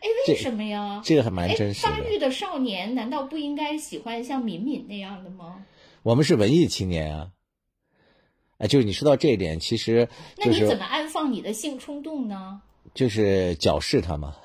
[0.00, 1.00] 哎，为什么呀？
[1.04, 1.92] 这个还蛮哎真实的。
[1.92, 5.64] 发育的少年难道不应该喜欢像敏敏那样的吗？
[6.02, 7.30] 我们是文艺青年啊，
[8.58, 10.08] 哎，就是你说到这一点，其实
[10.38, 12.62] 那就是你怎么安放你的性冲动呢？
[12.94, 14.36] 就是矫饰他嘛，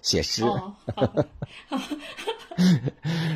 [0.00, 0.44] 写诗。
[0.44, 0.74] 哦，
[1.68, 1.80] 好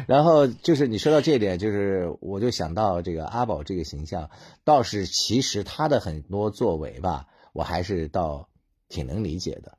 [0.06, 4.30] 然后就是你说到这一点，就是我就想到这个阿宝这个形象，
[4.62, 8.48] 倒是其实他的很多作为吧，我还是倒
[8.88, 9.76] 挺能理解的。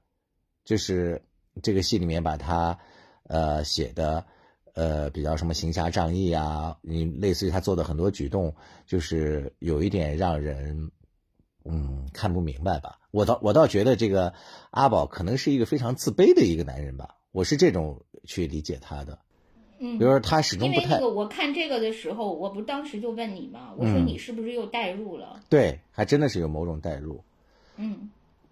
[0.68, 1.22] 就是
[1.64, 2.78] 这个戏里面把他
[3.24, 4.26] 呃写的
[4.74, 8.54] 呃比较什么行侠仗义啊，你类似于他做的很多举动，
[8.86, 10.92] 就是有一点让人
[11.64, 13.00] 嗯看不明白吧。
[13.12, 14.34] 我倒我倒觉得这个
[14.70, 19.18] 阿宝可能是一个非常自卑的一个男人吧，我是这种去理解他的。
[19.80, 25.40] 嗯比如说他始终不太因为那个我看这个的时候，我不当时就问你嘛，我说嗯你是不是又代入了？
[25.48, 27.24] 对，还真的是有某种代入。
[27.78, 28.10] 嗯，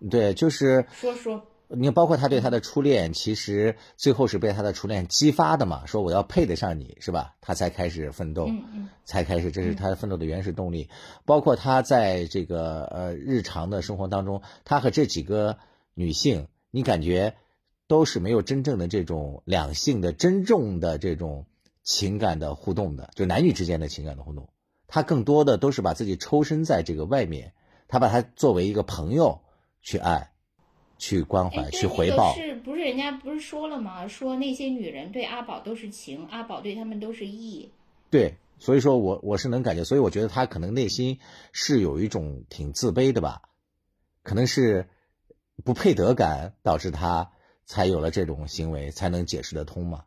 [0.09, 7.35] 对，就是说说，你包括他对他的初恋，其实最后是被他的初恋激发的嘛，说我要配得上你，是吧？
[7.41, 10.89] 他才开始奋斗，嗯嗯才开始，这是他奋斗的原始动力。
[11.25, 15.57] 包括他在这个呃日常的生活当中，他和这几个
[15.93, 17.35] 女性，你感觉
[17.87, 21.45] 都是没有真正的这种两性的真正的这种
[21.83, 24.49] 情感的互动的，就男女之间的情感的互动。
[24.87, 27.53] 他更多的都是把自己抽身在这个外面，
[27.87, 29.41] 他把他作为一个朋友
[29.81, 30.31] 去爱、
[31.05, 32.33] 去关怀、哎，去回报。
[32.35, 34.07] 那个是不是人家不是说了吗？
[34.07, 37.69] 说那些女人对阿宝都是情，阿宝对他们都是义。
[38.09, 41.19] 对，所以说我我是能感觉，所以我觉得他可能内心
[41.51, 43.43] 是有一种挺自卑的吧，
[44.23, 44.87] 可能是
[45.63, 47.29] 不配得感导致他
[47.67, 50.05] 才有了这种行为，才能解释得通嘛。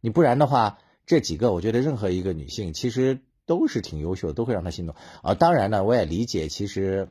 [0.00, 5.34] 你不然的话，这几个我觉得任何一个女性其实都是挺优秀的，都会让他心动啊。
[5.34, 7.08] 当然呢，我也理解，其实。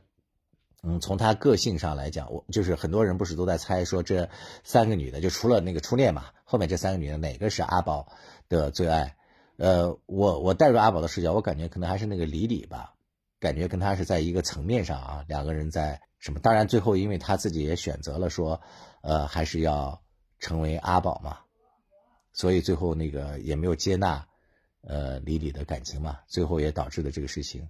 [0.86, 4.28] 嗯，从她个性上来讲，我就是很多人不是都在猜说这
[4.62, 8.06] 三个女的，就除了那个初恋嘛，后面这三个女的哪个是阿宝
[8.48, 9.16] 的最爱？
[9.56, 12.94] 呃，我我带入阿宝的视角，我感觉可能还是那个李李吧，
[13.40, 16.40] 感觉跟他是在一个层面上啊，两个人在什么？
[16.40, 18.60] 当然最后因为他自己也选择了说，
[19.00, 20.02] 呃，还是要
[20.38, 21.38] 成为阿宝嘛，
[22.32, 24.26] 所以最后那个也没有接纳
[24.82, 27.68] 呃李李的感情嘛，最后也导致了这个事情，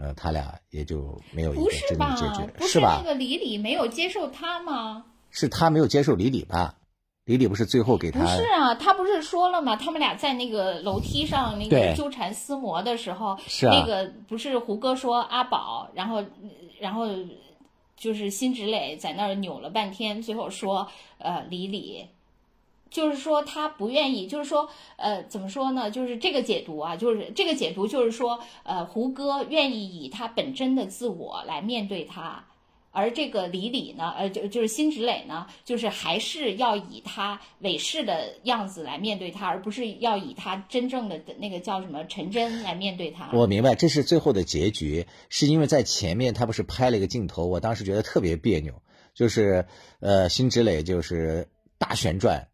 [0.00, 2.52] 呃，他俩也就没有一不个真正是吧的结局，？
[2.58, 3.08] 不是吧那？
[3.08, 5.04] 个李李没有接受他吗？
[5.30, 6.74] 是他没有接受李李吧？
[7.24, 9.76] 李李不是最后给他不是啊，他不是说了吗？
[9.76, 16.24] 他们俩在那个楼梯上那个纠缠撕磨的时候，是啊那个不是胡歌说阿宝，然后
[16.80, 17.06] 然后
[17.96, 20.88] 就是辛芷蕾在那儿扭了半天，最后说
[21.18, 22.06] 呃李李，
[22.90, 25.90] 就是说他不愿意，就是说呃怎么说呢？
[25.90, 32.44] 就是这个解读啊，就是这个解读就是说呃胡歌愿意以他本真的自我来面对他。
[32.90, 43.30] 而这个李李呢，呃，就就是辛芷蕾呢，就是还是要以他伪饰的样子来面对他，而不是要以他真正的那个叫什么陈真来面对他。
[43.34, 48.72] 我明白，这是最后的结局，是因为在前面他不是拍了一个镜头，我当时觉得特别别扭，
[49.14, 49.66] 就是
[50.00, 51.46] 呃，辛芷蕾就是
[51.78, 52.48] 大旋转，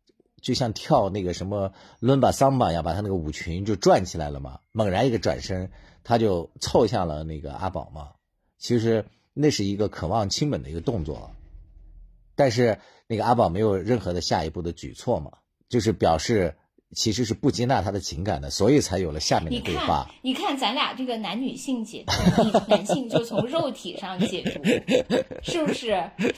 [0.45, 5.71] 就像跳那个什么伦巴桑巴一样，把他那个舞裙就转起来了嘛，猛然一个转身，
[6.05, 8.11] 他就凑向了那个阿宝嘛。
[8.59, 11.31] 其实那是一个渴望亲吻的一个动作，
[12.37, 15.33] 但是那个阿宝没有任何的下一步的举措嘛，
[15.71, 16.55] 就是表示
[16.95, 24.63] 其实是不接纳他的情感的，所以才有了下面的对话。，你看，咱俩这个男女性解读，男性就从肉体上解读，
[25.43, 25.89] 是不是？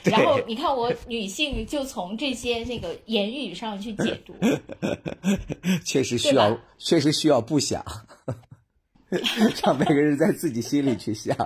[0.04, 4.34] 然后你看我女性就从这些那个言语上去解读。
[5.84, 7.84] 确实需要，确实需要不想，
[9.62, 11.36] 让每个人在自己心里去想，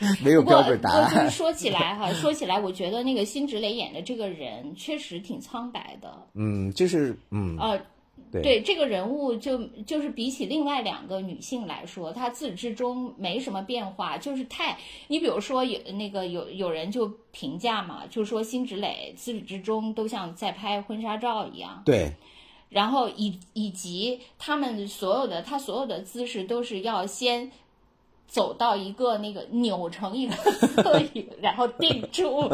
[0.24, 1.30] 没有不过，标准答就就是案。
[1.30, 6.26] 说起来哈，说起来，我觉得那个辛芷蕾演的这个人确实挺苍白的。
[6.34, 7.80] 嗯，就是嗯，呃，
[8.30, 22.12] 对对这个人物就就是比起另外两个女性来说，她自始至终没什么变化，就是太你比如说有那个有有人就评价嘛，就说辛芷蕾自始至终都像在拍婚纱照一样，对
[22.68, 27.50] 然后以以及他们所有的他所有的姿势都是要先。
[28.28, 32.48] 走到一个那个扭成一个侧影， 然后定住，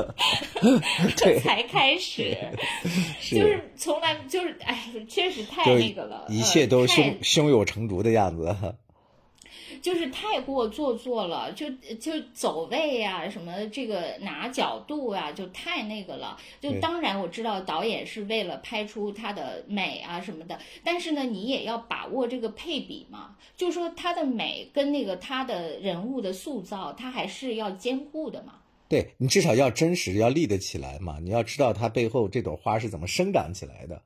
[1.16, 2.36] 这才开始。
[3.30, 8.56] 就是从来就是哎，确实太那个了，一切都胸胸有成竹的样子。
[9.84, 11.68] 就是太过做作了，就
[12.00, 16.38] 就走位呀、什么这个拿角度啊，就太那个了。
[16.58, 28.54] 就当然我知道导演是为了拍出它的美啊什么的，但是呢，你也要把握这个配比嘛，就说它的美跟那个它的人物的塑造，它还是要兼顾的嘛。
[28.88, 31.18] 对你至少要真实，要立得起来嘛。
[31.20, 34.00] 你要知道它背后这朵花是怎么生长起来的。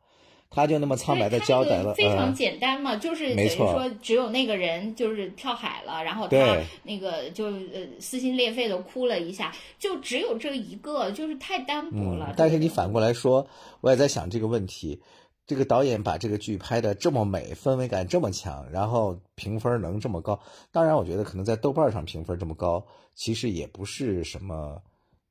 [0.50, 12.28] 他就那么苍白的交代了，非常嗯，简单嘛，就是等于说只有那个人就是跳海了，然后他对那个就呃撕心裂肺的哭了一下，就只有这一个，就是太单薄了。
[12.30, 12.34] 嗯。
[12.36, 13.46] 但是你反过来说，
[13.80, 15.00] 我也在想这个问题。
[15.46, 20.38] 这个导演把这个剧拍的这么美，氛围感这么强，然后评分能这么高，
[20.70, 24.76] 当然我觉得可能在豆瓣上评分这么高，其实也不是什么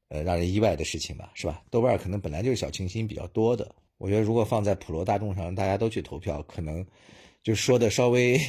[0.10, 1.62] 呃让人意外的事情吧，是吧？
[1.70, 6.86] 豆瓣可能本来就是小清新比较多的，我觉得如果放在普罗大众上，大家都去投票，可能
[7.44, 8.40] 就说的稍微。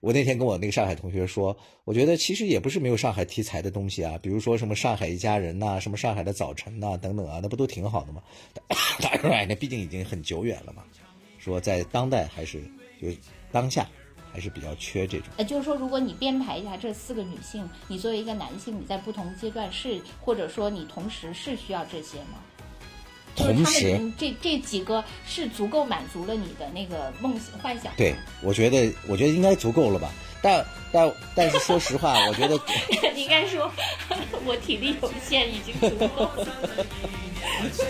[0.00, 8.20] 我那天跟我那个上海同学说，我觉得其实也不是没有上海题材的东西啊，比如说什么《上海一家人》呐，什么《上海的早晨》呐，等等啊，那不都挺好的吗？
[9.00, 10.82] 当然，那毕竟已经很久远了嘛，
[11.38, 12.60] 说在当代还是
[13.00, 13.06] 就
[13.52, 13.88] 当下
[14.32, 15.28] 还是比较缺这种。
[15.36, 22.42] 呃，就是说，如果你编排一下这四个女性，你作为一个男性，你在不同阶段是，或者说你同时是需要这些吗？
[23.34, 27.92] 同时，这这几个是足够满足了你的那个梦幻想。
[27.96, 30.10] 对，我觉得，我觉得应该足够了吧。
[30.42, 32.58] 但但但是，说实话，我觉得
[33.16, 33.70] 应该说，
[34.44, 36.30] 我体力有限，已经足够了。
[37.62, 37.84] 不是，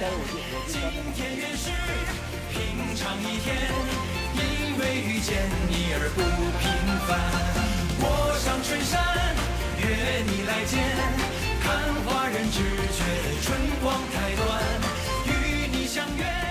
[0.00, 1.42] 但是我觉我觉得。
[4.34, 5.36] 因为遇见
[5.68, 6.18] 你而不
[6.58, 6.62] 平
[7.06, 7.10] 凡，
[8.00, 8.04] 我
[8.38, 8.92] 上春山，
[9.78, 9.82] 约
[10.26, 11.41] 你来见。
[11.62, 13.04] 看花人只觉
[13.40, 14.44] 春光太短
[15.26, 16.41] 与你相约。